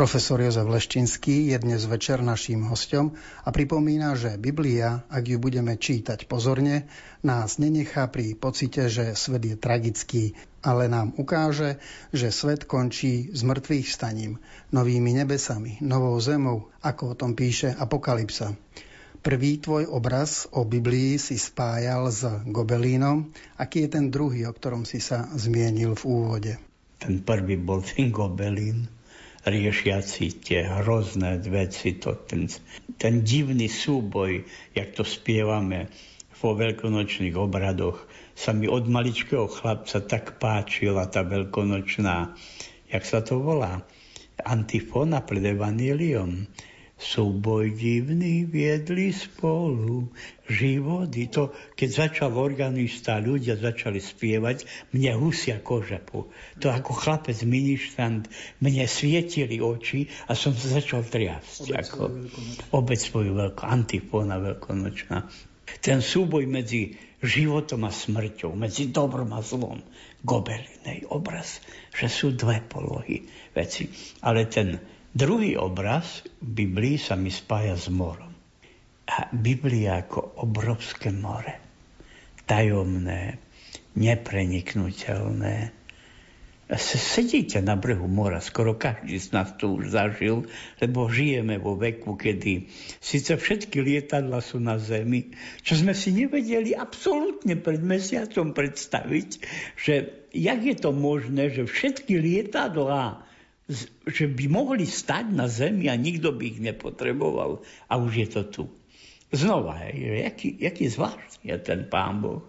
Profesor 0.00 0.40
Jozef 0.40 0.64
Leštinský 0.64 1.52
je 1.52 1.60
dnes 1.60 1.84
večer 1.84 2.24
naším 2.24 2.64
hostom 2.72 3.12
a 3.44 3.52
pripomína, 3.52 4.16
že 4.16 4.40
Biblia, 4.40 5.04
ak 5.12 5.28
ju 5.28 5.36
budeme 5.36 5.76
čítať 5.76 6.24
pozorne, 6.24 6.88
nás 7.20 7.60
nenechá 7.60 8.08
pri 8.08 8.32
pocite, 8.32 8.88
že 8.88 9.12
svet 9.12 9.44
je 9.44 9.60
tragický, 9.60 10.32
ale 10.64 10.88
nám 10.88 11.12
ukáže, 11.20 11.76
že 12.16 12.32
svet 12.32 12.64
končí 12.64 13.28
s 13.28 13.44
mŕtvych 13.44 13.92
staním, 13.92 14.40
novými 14.72 15.20
nebesami, 15.20 15.76
novou 15.84 16.16
zemou, 16.16 16.72
ako 16.80 17.12
o 17.12 17.18
tom 17.20 17.36
píše 17.36 17.68
Apokalypsa. 17.76 18.56
Prvý 19.20 19.60
tvoj 19.60 19.84
obraz 19.84 20.48
o 20.48 20.64
Biblii 20.64 21.20
si 21.20 21.36
spájal 21.36 22.08
s 22.08 22.24
Gobelínom. 22.48 23.36
Aký 23.60 23.84
je 23.84 24.00
ten 24.00 24.08
druhý, 24.08 24.48
o 24.48 24.56
ktorom 24.56 24.88
si 24.88 24.96
sa 24.96 25.28
zmienil 25.36 25.92
v 25.92 26.02
úvode? 26.08 26.52
Ten 26.96 27.20
prvý 27.20 27.60
bol 27.60 27.84
ten 27.84 28.08
Gobelín, 28.08 28.88
riešiaci 29.44 30.44
tie 30.44 30.60
hrozné 30.68 31.40
veci, 31.48 31.96
to, 31.96 32.12
ten, 32.28 32.48
ten 33.00 33.24
divný 33.24 33.68
súboj, 33.68 34.44
jak 34.76 34.92
to 34.92 35.04
spievame 35.04 35.88
vo 36.40 36.56
veľkonočných 36.56 37.36
obradoch, 37.36 38.04
sa 38.32 38.56
mi 38.56 38.64
od 38.64 38.88
maličkého 38.88 39.44
chlapca 39.48 40.00
tak 40.00 40.40
páčila 40.40 41.08
tá 41.08 41.20
veľkonočná, 41.24 42.32
jak 42.88 43.04
sa 43.04 43.20
to 43.20 43.40
volá, 43.40 43.84
antifona 44.40 45.20
pred 45.20 45.44
Evangelium 45.44 46.48
súboj 47.00 47.72
divný 47.72 48.44
viedli 48.44 49.08
spolu 49.08 50.12
životy. 50.44 51.32
To, 51.32 51.48
keď 51.72 51.88
začal 51.88 52.36
organista, 52.36 53.16
ľudia 53.16 53.56
začali 53.56 53.98
spievať, 53.98 54.68
mne 54.92 55.16
husia 55.16 55.56
koža. 55.64 56.04
To 56.60 56.66
ako 56.68 56.92
chlapec 56.92 57.40
ministrant, 57.48 58.28
mne 58.60 58.84
svietili 58.84 59.64
oči 59.64 60.12
a 60.28 60.36
som 60.36 60.52
sa 60.52 60.76
začal 60.76 61.00
triasť. 61.08 61.72
Obec 61.72 61.88
ako, 61.88 62.02
obec 62.76 63.00
svoju 63.00 63.32
veľkú, 63.32 63.62
antifóna 63.64 64.36
veľkonočná. 64.36 65.24
Ten 65.80 66.04
súboj 66.04 66.44
medzi 66.44 66.98
životom 67.24 67.88
a 67.88 67.92
smrťou, 67.92 68.52
medzi 68.52 68.92
dobrom 68.92 69.32
a 69.32 69.40
zlom. 69.40 69.80
Gobelinej 70.20 71.08
obraz, 71.08 71.64
že 71.96 72.12
sú 72.12 72.36
dve 72.36 72.60
polohy 72.60 73.24
veci. 73.56 73.88
Ale 74.20 74.44
ten 74.52 74.99
Druhý 75.10 75.58
obraz 75.58 76.22
v 76.38 76.62
Biblii 76.62 76.94
sa 76.94 77.18
mi 77.18 77.34
spája 77.34 77.74
s 77.74 77.90
morom. 77.90 78.30
A 79.10 79.26
Biblia 79.34 80.06
ako 80.06 80.38
obrovské 80.38 81.10
more. 81.10 81.58
Tajomné, 82.46 83.42
nepreniknutelné. 83.98 85.74
Sedíte 86.78 87.58
na 87.58 87.74
brehu 87.74 88.06
mora, 88.06 88.38
skoro 88.38 88.78
každý 88.78 89.18
z 89.18 89.34
nás 89.34 89.50
to 89.58 89.74
už 89.74 89.90
zažil, 89.90 90.46
lebo 90.78 91.10
žijeme 91.10 91.58
vo 91.58 91.74
veku, 91.74 92.14
kedy 92.14 92.70
síce 93.02 93.34
všetky 93.34 93.82
lietadla 93.82 94.38
sú 94.38 94.62
na 94.62 94.78
Zemi, 94.78 95.34
čo 95.66 95.74
sme 95.74 95.90
si 95.90 96.14
nevedeli 96.14 96.78
absolútne 96.78 97.58
pred 97.58 97.82
mesiacom 97.82 98.54
predstaviť, 98.54 99.28
že 99.74 99.94
jak 100.30 100.60
je 100.62 100.76
to 100.78 100.94
možné, 100.94 101.50
že 101.50 101.66
všetky 101.66 102.14
lietadlá 102.14 103.26
že 104.06 104.26
by 104.26 104.44
mohli 104.50 104.84
stať 104.84 105.30
na 105.30 105.46
zemi 105.46 105.86
a 105.86 105.94
nikto 105.94 106.34
by 106.34 106.42
ich 106.50 106.58
nepotreboval. 106.58 107.62
A 107.86 107.92
už 107.96 108.12
je 108.26 108.28
to 108.28 108.42
tu. 108.50 108.64
Znova, 109.30 109.78
hej, 109.86 110.26
jaký, 110.26 110.58
jaký 110.58 110.90
zvláštny 110.90 111.54
je 111.54 111.58
ten 111.62 111.86
Pán 111.86 112.18
Boh. 112.18 112.42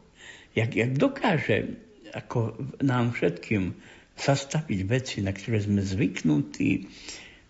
Jak, 0.57 0.74
jak 0.74 0.97
dokáže 0.97 1.78
ako 2.11 2.57
nám 2.84 3.15
všetkým 3.15 3.78
zastaviť 4.19 4.80
veci, 4.86 5.17
na 5.24 5.32
ktoré 5.32 5.63
sme 5.63 5.82
zvyknutí. 5.82 6.91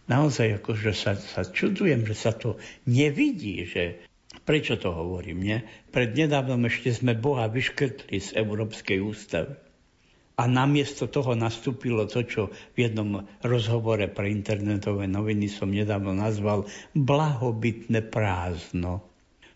Naozaj 0.06 0.62
akože 0.62 0.92
sa, 0.94 1.18
sa 1.18 1.42
čudujem, 1.48 2.06
že 2.06 2.16
sa 2.16 2.32
to 2.36 2.62
nevidí, 2.86 3.66
že 3.66 4.04
prečo 4.44 4.78
to 4.78 4.92
hovorím, 4.92 5.40
nie? 5.42 5.58
Pred 5.90 6.14
nedávnom 6.16 6.62
ešte 6.68 6.92
sme 6.92 7.18
Boha 7.18 7.48
vyškrtli 7.48 8.20
z 8.20 8.30
Európskej 8.38 9.00
ústavy. 9.02 9.71
A 10.40 10.48
namiesto 10.48 11.12
toho 11.12 11.36
nastúpilo 11.36 12.08
to, 12.08 12.24
čo 12.24 12.42
v 12.74 12.78
jednom 12.88 13.28
rozhovore 13.44 14.08
pre 14.08 14.32
internetové 14.32 15.06
noviny 15.06 15.52
som 15.52 15.68
nedávno 15.70 16.16
nazval 16.16 16.66
blahobytné 16.96 18.08
prázdno. 18.08 19.04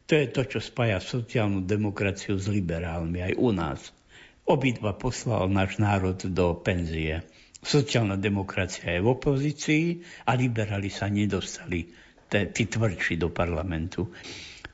To 0.05 0.13
je 0.13 0.27
to, 0.29 0.41
čo 0.45 0.59
spája 0.61 1.01
sociálnu 1.01 1.65
demokraciu 1.65 2.37
s 2.37 2.45
liberálmi 2.45 3.25
aj 3.25 3.33
u 3.39 3.49
nás. 3.49 3.81
Obidva 4.45 4.93
poslal 4.93 5.49
náš 5.49 5.81
národ 5.81 6.21
do 6.29 6.53
penzie. 6.61 7.25
Sociálna 7.65 8.13
demokracia 8.13 8.93
je 8.93 9.01
v 9.01 9.09
opozícii 9.09 9.85
a 10.29 10.37
liberáli 10.37 10.93
sa 10.93 11.09
nedostali, 11.09 11.89
tí 12.29 12.63
tvrdší 12.69 13.17
do 13.17 13.33
parlamentu 13.33 14.13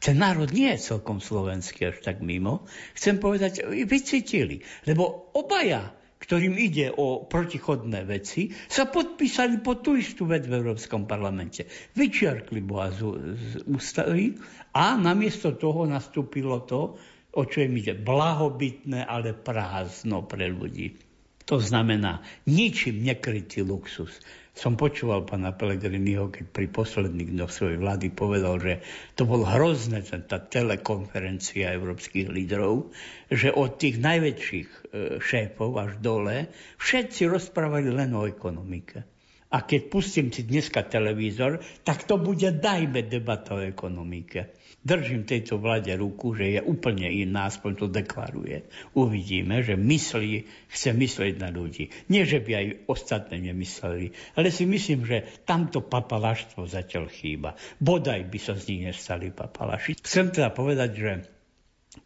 ten 0.02 0.18
národ 0.18 0.50
nie 0.50 0.74
je 0.74 0.98
celkom 0.98 1.22
slovenský 1.22 1.94
až 1.94 2.02
tak 2.02 2.26
mimo. 2.26 2.66
Chcem 2.98 3.22
povedať, 3.22 3.70
vycítili, 3.86 4.66
lebo 4.90 5.30
obaja 5.38 5.94
ktorým 6.22 6.54
ide 6.54 6.94
o 6.94 7.26
protichodné 7.26 8.06
veci, 8.06 8.54
sa 8.70 8.86
podpísali 8.86 9.58
pod 9.66 9.82
tú 9.82 9.98
istú 9.98 10.30
vec 10.30 10.46
v 10.46 10.54
Európskom 10.62 11.10
parlamente. 11.10 11.66
Vyčiarkli 11.98 12.62
Boha 12.62 12.94
z, 12.94 13.02
z 13.34 13.52
ústavy 13.66 14.38
a 14.78 14.94
namiesto 15.02 15.58
toho 15.58 15.90
nastúpilo 15.90 16.62
to, 16.70 16.94
o 17.34 17.42
čo 17.50 17.66
im 17.66 17.74
ide, 17.74 17.98
blahobytné, 17.98 19.02
ale 19.02 19.34
prázdno 19.34 20.30
pre 20.30 20.46
ľudí. 20.46 21.11
To 21.52 21.60
znamená 21.60 22.24
ničím 22.48 23.04
nekrytý 23.04 23.60
luxus 23.62 24.24
som 24.52 24.76
počúval 24.76 25.24
pána 25.24 25.56
Pelegriniho, 25.56 26.28
keď 26.28 26.46
pri 26.52 26.68
posledných 26.68 27.32
dňoch 27.32 27.52
svojej 27.52 27.80
vlády 27.80 28.08
povedal, 28.12 28.60
že 28.60 28.74
to 29.16 29.24
bol 29.24 29.48
hrozné, 29.48 30.04
tá 30.04 30.44
telekonferencia 30.44 31.72
európskych 31.72 32.28
lídrov, 32.28 32.92
že 33.32 33.48
od 33.56 33.80
tých 33.80 34.04
najväčších 34.04 34.70
e, 34.70 34.80
šéfov 35.24 35.80
až 35.80 35.92
dole 36.04 36.52
všetci 36.84 37.32
rozprávali 37.32 37.96
len 37.96 38.12
o 38.12 38.28
ekonomike. 38.28 39.08
A 39.56 39.64
keď 39.64 39.82
pustím 39.88 40.28
si 40.32 40.44
dneska 40.44 40.84
televízor, 40.84 41.64
tak 41.88 42.04
to 42.04 42.20
bude 42.20 42.52
dajme 42.60 43.08
debata 43.08 43.56
o 43.56 43.64
ekonomike 43.64 44.52
držím 44.82 45.30
tejto 45.30 45.62
vláde 45.62 45.94
ruku, 45.94 46.34
že 46.34 46.58
je 46.58 46.62
úplne 46.62 47.06
iná, 47.06 47.50
aspoň 47.50 47.72
to 47.78 47.86
deklaruje. 47.90 48.66
Uvidíme, 48.98 49.62
že 49.62 49.78
myslí, 49.78 50.46
chce 50.70 50.90
myslieť 50.98 51.34
na 51.38 51.54
ľudí. 51.54 51.94
Nie, 52.10 52.26
že 52.26 52.42
by 52.42 52.52
aj 52.52 52.68
ostatné 52.90 53.38
nemysleli, 53.54 54.14
ale 54.34 54.50
si 54.50 54.66
myslím, 54.66 55.06
že 55.06 55.26
tamto 55.46 55.86
papalaštvo 55.86 56.66
zatiaľ 56.66 57.10
chýba. 57.14 57.54
Bodaj 57.78 58.26
by 58.26 58.40
sa 58.42 58.58
z 58.58 58.64
nich 58.74 58.82
nestali 58.90 59.30
papalaši. 59.30 60.02
Chcem 60.02 60.34
teda 60.34 60.50
povedať, 60.50 60.90
že 60.98 61.12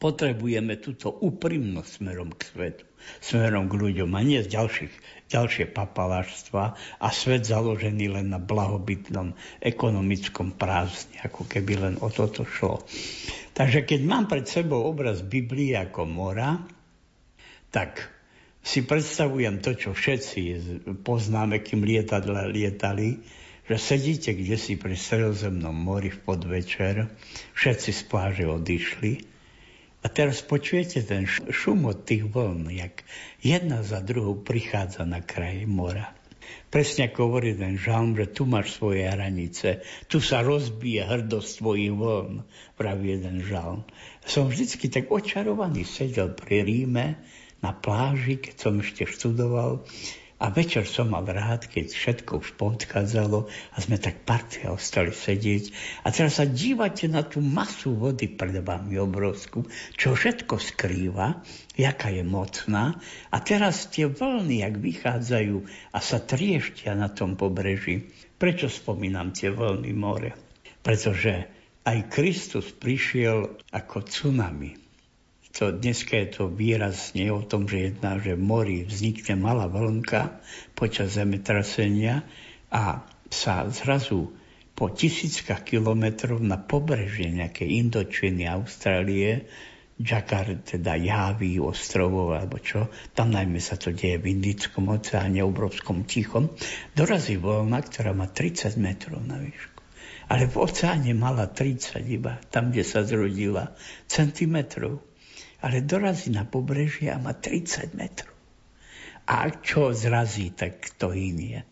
potrebujeme 0.02 0.82
túto 0.82 1.14
úprimnosť 1.14 1.90
smerom 2.02 2.34
k 2.34 2.42
svetu, 2.44 2.86
smerom 3.22 3.72
k 3.72 3.78
ľuďom 3.78 4.10
a 4.14 4.22
nie 4.22 4.42
z 4.42 4.54
ďalších, 4.54 4.94
ďalšie 5.30 5.66
papaláštva 5.74 6.64
a 7.02 7.08
svet 7.10 7.46
založený 7.46 8.14
len 8.14 8.32
na 8.34 8.40
blahobytnom 8.40 9.34
ekonomickom 9.62 10.54
prázdne, 10.54 11.22
ako 11.26 11.50
keby 11.50 11.74
len 11.82 11.96
o 12.02 12.10
toto 12.14 12.46
šlo. 12.46 12.86
Takže 13.56 13.88
keď 13.88 14.02
mám 14.06 14.26
pred 14.28 14.46
sebou 14.46 14.84
obraz 14.86 15.24
Biblie 15.24 15.74
ako 15.74 16.06
mora, 16.06 16.60
tak 17.72 18.12
si 18.66 18.82
predstavujem 18.82 19.62
to, 19.62 19.78
čo 19.78 19.94
všetci 19.94 20.42
poznáme, 21.06 21.62
kým 21.62 21.86
lietadla 21.86 22.50
lietali, 22.50 23.22
že 23.66 23.78
sedíte 23.82 24.34
kde 24.34 24.58
si 24.58 24.78
pri 24.78 24.94
stredozemnom 24.94 25.74
mori 25.74 26.14
v 26.14 26.22
podvečer, 26.22 27.10
všetci 27.58 27.90
z 27.94 28.02
pláže 28.06 28.46
odišli 28.46 29.36
a 30.06 30.10
teraz 30.14 30.46
počujete 30.46 31.02
ten 31.02 31.26
šum 31.26 31.90
od 31.90 32.06
tých 32.06 32.30
vln, 32.30 32.70
jak 32.70 33.02
jedna 33.42 33.82
za 33.82 34.06
druhou 34.06 34.38
prichádza 34.38 35.02
na 35.02 35.26
kraj 35.26 35.66
mora. 35.66 36.14
Presne 36.70 37.10
ako 37.10 37.26
hovorí 37.26 37.58
ten 37.58 37.74
žalm, 37.74 38.14
že 38.14 38.30
tu 38.30 38.46
máš 38.46 38.78
svoje 38.78 39.10
hranice, 39.10 39.82
tu 40.06 40.22
sa 40.22 40.46
rozbije 40.46 41.10
hrdosť 41.10 41.58
tvojich 41.58 41.94
vln, 41.98 42.46
praví 42.78 43.18
jeden 43.18 43.42
žalm. 43.42 43.82
Som 44.22 44.54
vždycky 44.54 44.94
tak 44.94 45.10
očarovaný, 45.10 45.90
sedel 45.90 46.38
pri 46.38 46.62
Ríme 46.62 47.18
na 47.66 47.74
pláži, 47.74 48.38
keď 48.38 48.56
som 48.62 48.78
ešte 48.78 49.10
študoval 49.10 49.90
a 50.36 50.52
večer 50.52 50.84
som 50.84 51.16
mal 51.16 51.24
rád, 51.24 51.72
keď 51.72 51.96
všetko 51.96 52.44
už 52.44 52.60
podchádzalo 52.60 53.48
a 53.48 53.78
sme 53.80 53.96
tak 53.96 54.28
partia 54.28 54.68
ostali 54.76 55.16
sedieť. 55.16 55.72
A 56.04 56.12
teraz 56.12 56.44
sa 56.44 56.46
dívate 56.46 57.08
na 57.08 57.24
tú 57.24 57.40
masu 57.40 57.96
vody 57.96 58.28
pred 58.28 58.60
vami 58.60 59.00
obrovskú, 59.00 59.64
čo 59.96 60.12
všetko 60.12 60.60
skrýva, 60.60 61.40
jaká 61.80 62.12
je 62.12 62.28
mocná. 62.28 63.00
A 63.32 63.38
teraz 63.40 63.88
tie 63.88 64.12
vlny, 64.12 64.68
jak 64.68 64.76
vychádzajú 64.76 65.58
a 65.96 65.98
sa 66.04 66.20
trieštia 66.20 67.00
na 67.00 67.08
tom 67.08 67.40
pobreží. 67.40 68.12
Prečo 68.36 68.68
spomínam 68.68 69.32
tie 69.32 69.56
vlny 69.56 69.92
more? 69.96 70.36
Pretože 70.84 71.48
aj 71.88 72.12
Kristus 72.12 72.76
prišiel 72.76 73.56
ako 73.72 74.04
tsunami 74.04 74.85
to, 75.56 75.72
dneska 75.72 76.20
je 76.20 76.28
to 76.36 76.44
výraz 76.52 77.16
nie 77.16 77.32
o 77.32 77.40
tom, 77.40 77.64
že 77.66 77.96
jedná, 77.96 78.20
že 78.20 78.36
v 78.36 78.44
mori 78.44 78.78
vznikne 78.84 79.40
malá 79.40 79.72
vlnka 79.72 80.44
počas 80.76 81.16
zemetrasenia 81.16 82.28
a 82.68 83.08
sa 83.32 83.64
zrazu 83.72 84.36
po 84.76 84.92
tisíckach 84.92 85.64
kilometrov 85.64 86.44
na 86.44 86.60
pobrežie 86.60 87.32
nejakej 87.32 87.88
Indočiny, 87.88 88.44
Austrálie, 88.52 89.48
Jakar, 89.96 90.60
teda 90.68 91.00
Javy, 91.00 91.56
ostrovov 91.64 92.36
alebo 92.36 92.60
čo, 92.60 92.92
tam 93.16 93.32
najmä 93.32 93.64
sa 93.64 93.80
to 93.80 93.96
deje 93.96 94.20
v 94.20 94.36
Indickom 94.36 94.92
oceáne, 94.92 95.40
obrovskom 95.40 96.04
tichom, 96.04 96.52
dorazí 96.92 97.40
voľna, 97.40 97.80
ktorá 97.80 98.12
má 98.12 98.28
30 98.28 98.76
metrov 98.76 99.24
na 99.24 99.40
výšku. 99.40 99.80
Ale 100.28 100.52
v 100.52 100.56
oceáne 100.60 101.16
mala 101.16 101.48
30 101.48 102.04
iba, 102.12 102.44
tam, 102.52 102.76
kde 102.76 102.84
sa 102.84 103.08
zrodila, 103.08 103.72
centimetrov. 104.12 105.00
Ale 105.66 105.82
dorazí 105.82 106.30
na 106.30 106.46
pobrežie 106.46 107.10
a 107.10 107.18
má 107.18 107.34
30 107.34 107.98
metrov. 107.98 108.34
A 109.26 109.50
čo 109.50 109.90
zrazí, 109.90 110.54
tak 110.54 110.94
to 111.02 111.10
inie 111.10 111.66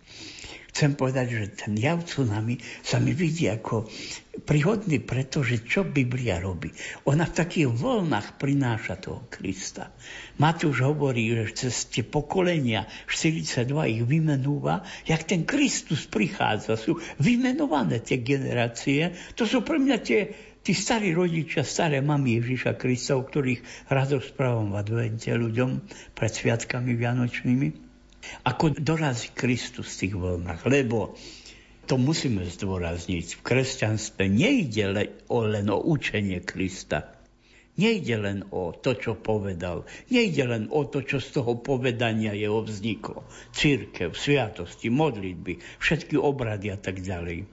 chcem 0.74 0.98
povedať, 0.98 1.28
že 1.30 1.46
ten 1.54 1.78
jav 1.78 2.02
tsunami 2.02 2.58
sa 2.82 2.98
mi 2.98 3.14
vidí 3.14 3.46
ako 3.46 3.86
príhodný, 4.42 5.06
pretože 5.06 5.62
čo 5.62 5.86
Biblia 5.86 6.42
robí? 6.42 6.74
Ona 7.06 7.30
v 7.30 7.38
takých 7.38 7.70
voľnách 7.70 8.42
prináša 8.42 8.98
toho 8.98 9.30
Krista. 9.30 9.94
Matúš 10.42 10.82
hovorí, 10.82 11.30
že 11.30 11.70
cez 11.70 11.94
tie 11.94 12.02
pokolenia 12.02 12.90
42 13.06 13.70
ich 13.70 14.02
vymenúva, 14.02 14.82
jak 15.06 15.22
ten 15.30 15.46
Kristus 15.46 16.10
prichádza. 16.10 16.74
Sú 16.74 16.98
vymenované 17.22 18.02
tie 18.02 18.26
generácie. 18.26 19.14
To 19.38 19.46
sú 19.46 19.62
pre 19.62 19.78
mňa 19.78 19.98
tie, 20.02 20.34
tí 20.64 20.72
starí 20.72 21.12
rodičia, 21.12 21.68
staré 21.68 22.00
mamy 22.00 22.40
Ježiša 22.40 22.80
Krista, 22.80 23.20
o 23.20 23.28
ktorých 23.28 23.92
rád 23.92 24.24
rozprávam 24.24 24.72
v 24.72 24.80
advente 24.80 25.30
ľuďom 25.30 25.84
pred 26.16 26.32
sviatkami 26.32 26.96
vianočnými 26.96 27.94
ako 28.48 28.80
dorazí 28.80 29.36
Kristus 29.36 29.96
v 29.96 30.00
tých 30.00 30.16
voľnách, 30.16 30.62
lebo 30.68 31.16
to 31.84 32.00
musíme 32.00 32.40
zdôrazniť. 32.48 33.40
V 33.40 33.42
kresťanstve 33.44 34.32
nejde 34.32 34.86
len 34.88 35.10
o, 35.28 35.44
len 35.44 35.68
o 35.68 35.84
učenie 35.84 36.40
Krista. 36.40 37.12
Nejde 37.74 38.16
len 38.22 38.40
o 38.54 38.70
to, 38.72 38.94
čo 38.94 39.18
povedal. 39.18 39.84
Nejde 40.08 40.46
len 40.46 40.64
o 40.70 40.86
to, 40.86 41.02
čo 41.04 41.18
z 41.18 41.42
toho 41.42 41.58
povedania 41.60 42.32
jeho 42.32 42.62
vzniklo. 42.62 43.26
Církev, 43.52 44.14
sviatosti, 44.14 44.94
modlitby, 44.94 45.60
všetky 45.82 46.16
obrady 46.16 46.70
a 46.72 46.78
tak 46.78 47.02
ďalej. 47.02 47.50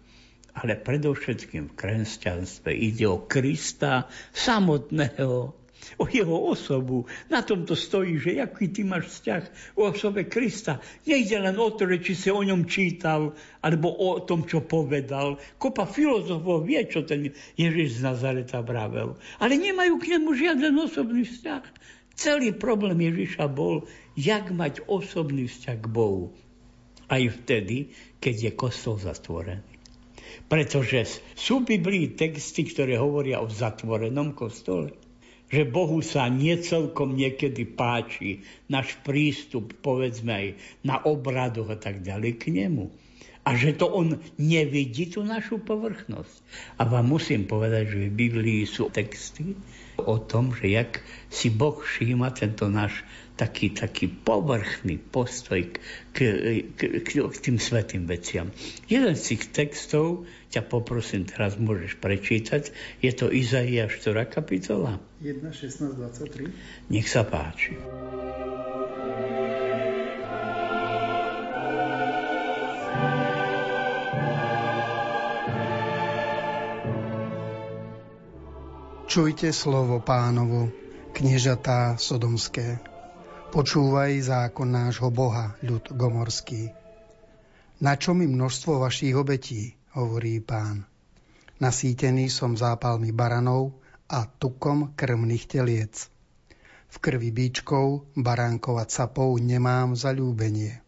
Ale 0.57 0.75
predovšetkým 0.75 1.71
v 1.71 1.77
kresťanstve 1.79 2.75
ide 2.75 3.07
o 3.07 3.23
Krista 3.23 4.11
samotného, 4.35 5.61
o 5.97 6.05
jeho 6.11 6.37
osobu. 6.53 7.07
Na 7.33 7.41
tom 7.41 7.65
to 7.65 7.79
stojí, 7.79 8.21
že 8.21 8.43
aký 8.43 8.69
ty 8.69 8.83
máš 8.85 9.17
vzťah 9.17 9.43
o 9.79 9.89
osobe 9.89 10.29
Krista. 10.29 10.83
Nejde 11.07 11.41
len 11.41 11.57
o 11.57 11.71
to, 11.73 11.89
či 11.89 12.13
si 12.13 12.29
o 12.29 12.43
ňom 12.43 12.69
čítal, 12.69 13.33
alebo 13.65 13.89
o 13.95 14.21
tom, 14.21 14.45
čo 14.45 14.61
povedal. 14.65 15.41
Kopa 15.57 15.89
filozofov 15.89 16.69
vie, 16.69 16.83
čo 16.87 17.07
ten 17.07 17.33
Ježiš 17.57 18.01
z 18.01 18.05
Nazareta 18.05 18.61
vravel. 18.61 19.17
Ale 19.41 19.57
nemajú 19.57 19.97
k 20.03 20.19
nemu 20.19 20.29
žiaden 20.37 20.75
osobný 20.77 21.25
vzťah. 21.25 21.65
Celý 22.21 22.53
problém 22.53 23.01
Ježiša 23.01 23.49
bol, 23.49 23.89
jak 24.13 24.53
mať 24.53 24.85
osobný 24.85 25.49
vzťah 25.49 25.79
k 25.81 25.87
Bohu. 25.89 26.37
Aj 27.09 27.23
vtedy, 27.25 27.91
keď 28.21 28.35
je 28.37 28.53
kostol 28.55 29.01
zatvorený. 29.01 29.70
Pretože 30.47 31.23
sú 31.39 31.63
v 31.63 31.79
Biblii 31.79 32.17
texty, 32.17 32.67
ktoré 32.67 32.99
hovoria 32.99 33.43
o 33.43 33.49
zatvorenom 33.49 34.35
kostole 34.35 34.95
že 35.51 35.67
Bohu 35.67 35.99
sa 35.99 36.31
necelkom 36.31 37.19
niekedy 37.19 37.67
páči 37.67 38.47
náš 38.71 38.95
prístup, 39.03 39.75
povedzme 39.83 40.31
aj 40.31 40.47
na 40.87 41.03
obradoch 41.03 41.75
a 41.75 41.77
tak 41.77 42.07
ďalej 42.07 42.39
k 42.39 42.55
nemu. 42.55 42.87
A 43.43 43.59
že 43.59 43.75
to 43.75 43.91
on 43.91 44.23
nevidí 44.39 45.11
tú 45.11 45.27
našu 45.27 45.59
povrchnosť. 45.59 46.35
A 46.79 46.87
vám 46.87 47.11
musím 47.11 47.51
povedať, 47.51 47.91
že 47.91 48.01
v 48.07 48.19
Biblii 48.31 48.63
sú 48.63 48.95
texty 48.95 49.59
o 49.99 50.23
tom, 50.23 50.55
že 50.55 50.71
jak 50.71 51.03
si 51.27 51.51
Boh 51.51 51.75
všíma 51.75 52.31
tento 52.31 52.71
náš 52.71 53.03
taký, 53.41 53.73
taký 53.73 54.13
povrchný 54.13 55.01
postoj 55.01 55.65
k, 55.65 55.81
k, 56.13 56.19
k, 56.77 56.81
k, 57.01 57.09
k 57.25 57.37
tým 57.41 57.57
svetým 57.57 58.05
veciam. 58.05 58.53
Jeden 58.85 59.17
z 59.17 59.33
tých 59.33 59.49
textov 59.57 60.29
ťa 60.53 60.69
poprosím, 60.69 61.25
teraz 61.25 61.57
môžeš 61.57 61.97
prečítať. 61.97 62.69
Je 63.01 63.13
to 63.17 63.33
Izaiáš 63.33 64.05
4. 64.05 64.29
kapitola? 64.29 65.01
1, 65.25 65.41
16, 65.41 65.97
23. 65.97 66.53
Nech 66.93 67.09
sa 67.09 67.25
páči. 67.25 67.81
Čujte 79.11 79.51
slovo 79.51 79.99
pánovo, 79.99 80.71
kniežatá 81.11 81.99
sodomské. 81.99 82.90
Počúvaj 83.51 84.31
zákon 84.31 84.71
nášho 84.71 85.11
Boha, 85.11 85.59
ľud 85.67 85.91
gomorský. 85.91 86.71
Na 87.83 87.99
čo 87.99 88.15
mi 88.15 88.31
množstvo 88.31 88.79
vašich 88.79 89.11
obetí, 89.19 89.75
hovorí 89.99 90.39
pán. 90.39 90.87
Nasýtený 91.59 92.31
som 92.31 92.55
zápalmi 92.55 93.11
baranov 93.11 93.75
a 94.07 94.23
tukom 94.31 94.95
krmných 94.95 95.51
teliec. 95.51 96.07
V 96.95 96.97
krvi 97.03 97.35
bíčkov, 97.35 98.07
baránkov 98.15 98.79
a 98.79 98.87
capov 98.87 99.35
nemám 99.43 99.99
zalúbenie. 99.99 100.79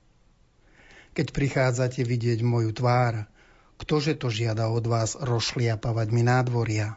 Keď 1.19 1.35
prichádzate 1.35 2.07
vidieť 2.07 2.47
moju 2.47 2.71
tvár, 2.71 3.27
ktože 3.83 4.15
to 4.15 4.31
žiada 4.31 4.71
od 4.71 4.87
vás 4.87 5.19
rozšliapavať 5.19 6.09
mi 6.15 6.23
nádvoria? 6.23 6.95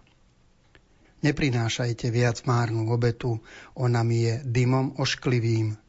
Neprinášajte 1.24 2.12
viac 2.12 2.44
márnu 2.44 2.92
obetu, 2.92 3.40
ona 3.78 4.04
mi 4.04 4.28
je 4.28 4.42
dymom 4.44 5.00
ošklivým. 5.00 5.80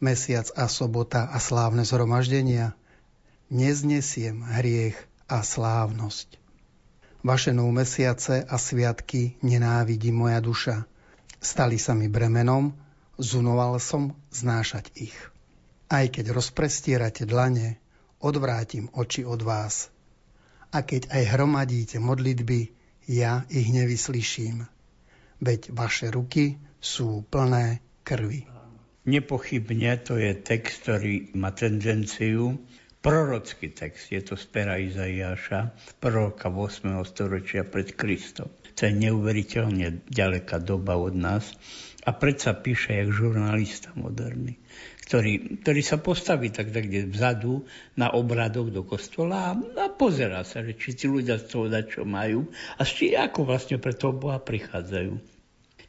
Mesiac 0.00 0.48
a 0.56 0.64
sobota 0.64 1.28
a 1.28 1.36
slávne 1.36 1.84
zhromaždenia. 1.84 2.72
Neznesiem 3.52 4.40
hriech 4.40 4.96
a 5.28 5.44
slávnosť. 5.44 6.40
Vaše 7.20 7.52
nov 7.52 7.68
mesiace 7.76 8.40
a 8.40 8.56
sviatky 8.56 9.36
nenávidí 9.44 10.08
moja 10.08 10.40
duša. 10.40 10.88
Stali 11.36 11.76
sa 11.76 11.92
mi 11.92 12.08
bremenom, 12.08 12.72
zunoval 13.20 13.76
som 13.76 14.16
znášať 14.32 14.88
ich. 14.96 15.16
Aj 15.92 16.08
keď 16.08 16.32
rozprestierate 16.32 17.28
dlane, 17.28 17.76
odvrátim 18.24 18.88
oči 18.96 19.28
od 19.28 19.44
vás. 19.44 19.92
A 20.72 20.80
keď 20.80 21.12
aj 21.12 21.36
hromadíte 21.36 22.00
modlitby, 22.00 22.79
ja 23.10 23.42
ich 23.50 23.74
nevyslyším 23.74 24.70
veď 25.40 25.72
vaše 25.74 26.12
ruky 26.12 26.60
sú 26.78 27.24
plné 27.26 27.80
krvi. 28.06 28.46
Nepochybne 29.08 29.96
to 30.04 30.20
je 30.20 30.36
text, 30.36 30.84
ktorý 30.86 31.32
má 31.34 31.50
tendenciu 31.56 32.60
prorocký 33.00 33.72
text, 33.72 34.12
je 34.12 34.20
to 34.20 34.36
z 34.36 34.44
pera 34.52 34.76
Izaiáša, 34.76 35.72
proroka 36.04 36.52
8. 36.52 37.00
storočia 37.08 37.64
pred 37.64 37.96
Kristom. 37.96 38.52
To 38.76 38.80
je 38.84 38.92
neuveriteľne 38.92 40.04
ďaleká 40.04 40.60
doba 40.60 41.00
od 41.00 41.16
nás 41.16 41.56
a 42.04 42.12
predsa 42.12 42.52
píše 42.52 42.96
jak 42.96 43.08
žurnalista 43.08 43.92
moderný, 43.96 44.60
ktorý, 45.10 45.66
ktorý 45.66 45.82
sa 45.82 45.98
postaví 45.98 46.54
tak 46.54 46.70
kde 46.70 47.10
vzadu 47.10 47.66
na 47.98 48.14
obradoch 48.14 48.70
do 48.70 48.86
kostola 48.86 49.50
a, 49.50 49.52
a 49.58 49.86
pozerá 49.90 50.46
sa, 50.46 50.62
že 50.62 50.78
či 50.78 50.94
tí 50.94 51.10
ľudia 51.10 51.34
z 51.42 51.50
toho 51.50 51.66
čo 51.82 52.06
majú 52.06 52.46
a 52.78 52.86
či 52.86 53.18
ako 53.18 53.42
vlastne 53.42 53.82
pre 53.82 53.90
toho 53.90 54.14
Boha 54.14 54.38
prichádzajú. 54.38 55.18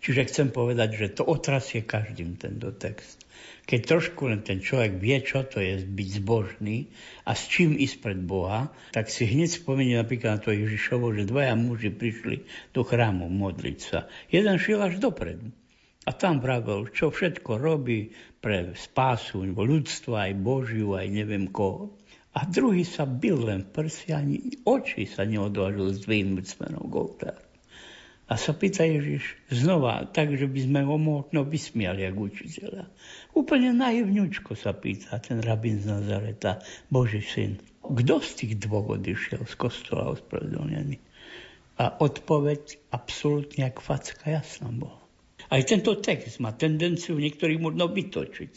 Čiže 0.02 0.26
chcem 0.26 0.48
povedať, 0.50 0.98
že 0.98 1.14
to 1.14 1.30
otrasie 1.30 1.86
každým 1.86 2.34
tento 2.42 2.74
text. 2.74 3.22
Keď 3.70 3.80
trošku 3.86 4.26
len 4.26 4.42
ten 4.42 4.58
človek 4.58 4.98
vie, 4.98 5.22
čo 5.22 5.46
to 5.46 5.62
je 5.62 5.86
byť 5.86 6.10
zbožný 6.26 6.90
a 7.22 7.38
s 7.38 7.46
čím 7.46 7.78
ísť 7.78 8.02
pred 8.02 8.18
Boha, 8.18 8.74
tak 8.90 9.14
si 9.14 9.30
hneď 9.30 9.54
spomenie 9.54 10.02
napríklad 10.02 10.30
na 10.34 10.40
to 10.42 10.50
Ježišovo, 10.50 11.14
že 11.14 11.30
dvaja 11.30 11.54
muži 11.54 11.94
prišli 11.94 12.50
do 12.74 12.82
chrámu 12.82 13.30
modliť 13.30 13.78
sa. 13.78 14.10
Jeden 14.34 14.58
šiel 14.58 14.82
až 14.82 14.98
dopredu. 14.98 15.54
A 16.02 16.18
tam 16.18 16.42
vravel, 16.42 16.90
čo 16.90 17.14
všetko 17.14 17.62
robí 17.62 18.10
pre 18.42 18.74
spásu 18.74 19.46
ľudstvo, 19.46 20.18
aj 20.18 20.34
Božiu, 20.42 20.98
aj 20.98 21.08
neviem 21.14 21.46
koho. 21.46 21.94
A 22.34 22.48
druhý 22.48 22.88
sa 22.88 23.04
bil 23.06 23.38
len 23.44 23.62
v 23.68 23.70
prsi, 23.70 24.16
ani 24.16 24.38
oči 24.66 25.06
sa 25.06 25.28
neodvážil 25.28 25.94
zdvihnúť 26.02 26.46
smerom 26.48 26.90
k 26.90 26.94
oltáru. 26.96 27.44
A 28.32 28.40
sa 28.40 28.56
pýta 28.56 28.88
Ježiš 28.88 29.36
znova, 29.52 30.08
tak, 30.08 30.32
by 30.32 30.62
sme 30.64 30.88
ho 30.88 30.96
možno 30.96 31.44
vysmiali 31.44 32.08
ako 32.08 32.32
učiteľa. 32.32 32.88
Úplne 33.36 33.76
naivňučko 33.76 34.56
sa 34.56 34.72
pýta 34.72 35.20
ten 35.20 35.44
rabín 35.44 35.84
z 35.84 35.92
Nazareta, 35.92 36.64
Boží 36.88 37.20
syn. 37.20 37.60
Kto 37.84 38.24
z 38.24 38.32
tých 38.40 38.54
dvoch 38.64 38.96
odišiel 38.96 39.44
z 39.44 39.54
kostola 39.60 40.16
ospravedlnený? 40.16 40.96
A 41.84 42.00
odpoveď 42.00 42.80
absolútne 42.96 43.68
jak 43.68 43.84
facka 43.84 44.32
jasná 44.32 44.72
bola. 44.72 45.01
Aj 45.52 45.60
tento 45.68 46.00
text 46.00 46.40
má 46.40 46.56
tendenciu 46.56 47.20
niektorých 47.20 47.60
možno 47.60 47.92
vytočiť. 47.92 48.52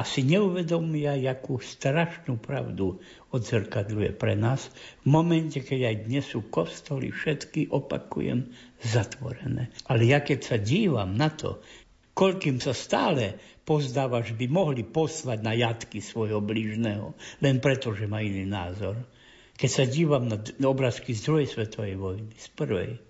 A 0.00 0.08
si 0.08 0.24
neuvedomia, 0.24 1.20
akú 1.28 1.60
strašnú 1.60 2.40
pravdu 2.40 2.96
odzrkadľuje 3.28 4.16
pre 4.16 4.40
nás 4.40 4.72
v 5.04 5.20
momente, 5.20 5.60
keď 5.60 5.92
aj 5.92 5.96
dnes 6.08 6.24
sú 6.24 6.48
kostoly 6.48 7.12
všetky, 7.12 7.68
opakujem, 7.68 8.56
zatvorené. 8.80 9.68
Ale 9.84 10.08
ja 10.08 10.24
keď 10.24 10.40
sa 10.40 10.56
dívam 10.56 11.12
na 11.12 11.28
to, 11.28 11.60
koľkým 12.16 12.56
sa 12.56 12.72
stále 12.72 13.36
pozdáva, 13.68 14.24
že 14.24 14.32
by 14.32 14.48
mohli 14.48 14.80
poslať 14.80 15.44
na 15.44 15.52
jatky 15.52 16.00
svojho 16.00 16.40
blížneho, 16.40 17.12
len 17.44 17.60
preto, 17.60 17.92
že 17.92 18.08
má 18.08 18.24
iný 18.24 18.48
názor. 18.48 18.96
Keď 19.60 19.68
sa 19.68 19.84
dívam 19.84 20.24
na 20.24 20.40
obrázky 20.64 21.12
z 21.12 21.20
druhej 21.28 21.52
svetovej 21.52 22.00
vojny, 22.00 22.32
z 22.32 22.48
prvej, 22.56 23.09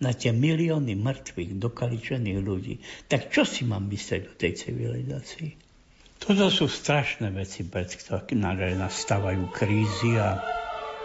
na 0.00 0.16
tie 0.16 0.32
milióny 0.32 0.96
mŕtvych, 0.96 1.60
dokaličených 1.60 2.40
ľudí. 2.40 2.80
Tak 3.06 3.28
čo 3.28 3.44
si 3.44 3.68
mám 3.68 3.86
myslieť 3.92 4.22
o 4.28 4.34
tej 4.34 4.52
civilizácii? 4.56 5.50
Toto 6.20 6.52
sú 6.52 6.68
strašné 6.68 7.32
veci, 7.32 7.64
pred 7.64 7.88
ktorými 7.88 8.76
nastávajú 8.76 9.48
krízy 9.56 10.20
a 10.20 10.40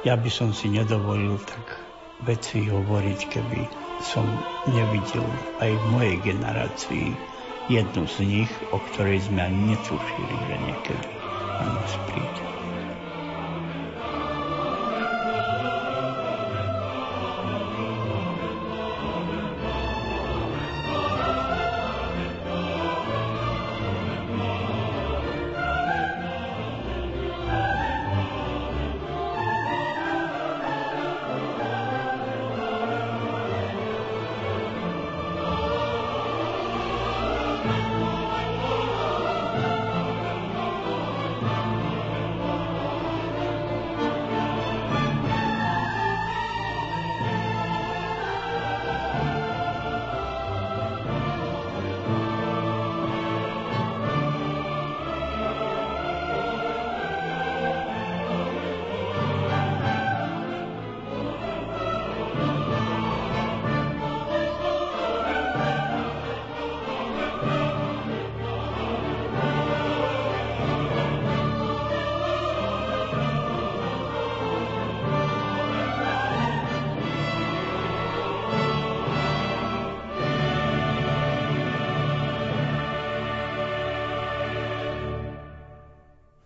ja 0.04 0.16
by 0.20 0.28
som 0.32 0.52
si 0.52 0.68
nedovolil 0.68 1.40
tak 1.40 1.80
veci 2.28 2.64
hovoriť, 2.68 3.20
keby 3.32 3.62
som 4.04 4.28
nevidel 4.72 5.28
aj 5.60 5.72
v 5.72 5.86
mojej 5.92 6.18
generácii 6.24 7.08
jednu 7.72 8.04
z 8.06 8.18
nich, 8.24 8.52
o 8.72 8.78
ktorej 8.92 9.24
sme 9.26 9.50
ani 9.50 9.74
netušili, 9.74 10.36
že 10.46 10.56
niekedy 10.62 11.10
na 11.64 11.68
nás 11.74 11.94
príde. 12.12 12.45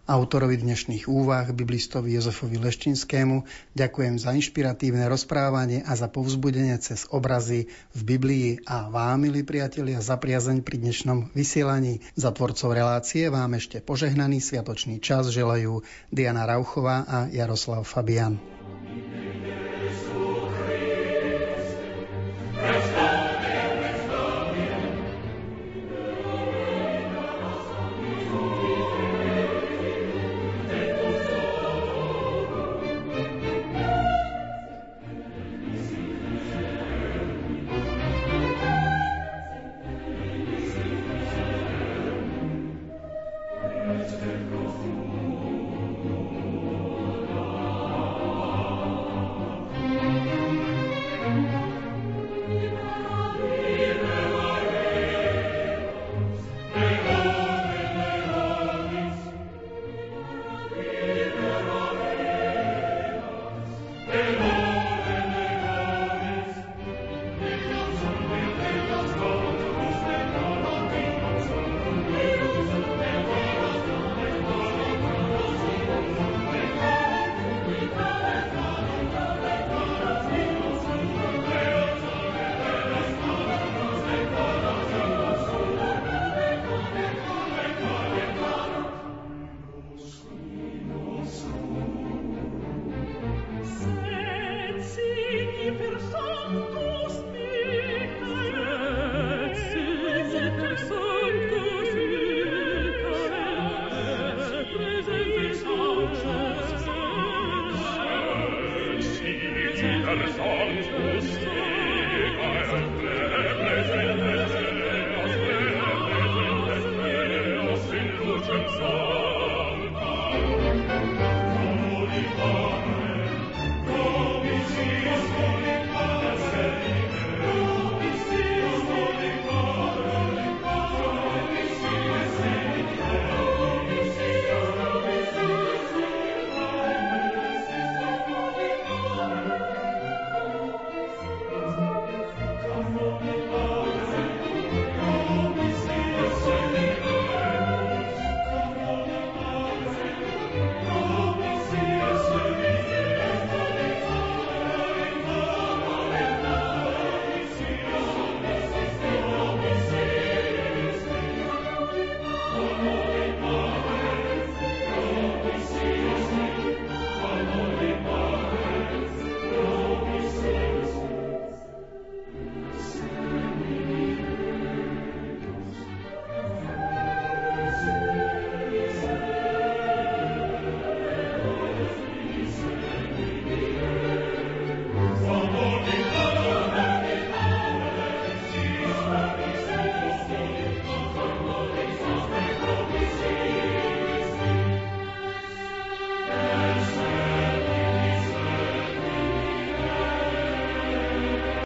Autorovi 0.09 0.57
dnešných 0.57 1.05
úvah, 1.05 1.53
biblistovi 1.53 2.17
Jozefovi 2.17 2.57
Leštinskému, 2.57 3.45
ďakujem 3.77 4.17
za 4.17 4.33
inšpiratívne 4.33 5.05
rozprávanie 5.05 5.85
a 5.85 5.93
za 5.93 6.09
povzbudenie 6.09 6.73
cez 6.81 7.05
obrazy 7.13 7.69
v 7.93 8.01
Biblii 8.01 8.49
a 8.65 8.89
vám, 8.89 9.29
milí 9.29 9.45
priatelia, 9.45 10.01
za 10.01 10.17
priazeň 10.17 10.65
pri 10.65 10.81
dnešnom 10.81 11.29
vysielaní. 11.37 12.01
Za 12.17 12.33
tvorcov 12.33 12.73
relácie 12.73 13.29
vám 13.29 13.53
ešte 13.53 13.85
požehnaný 13.85 14.41
sviatočný 14.41 14.97
čas 14.97 15.29
želajú 15.29 15.85
Diana 16.09 16.49
Rauchová 16.49 17.05
a 17.05 17.17
Jaroslav 17.29 17.85
Fabian. 17.85 18.58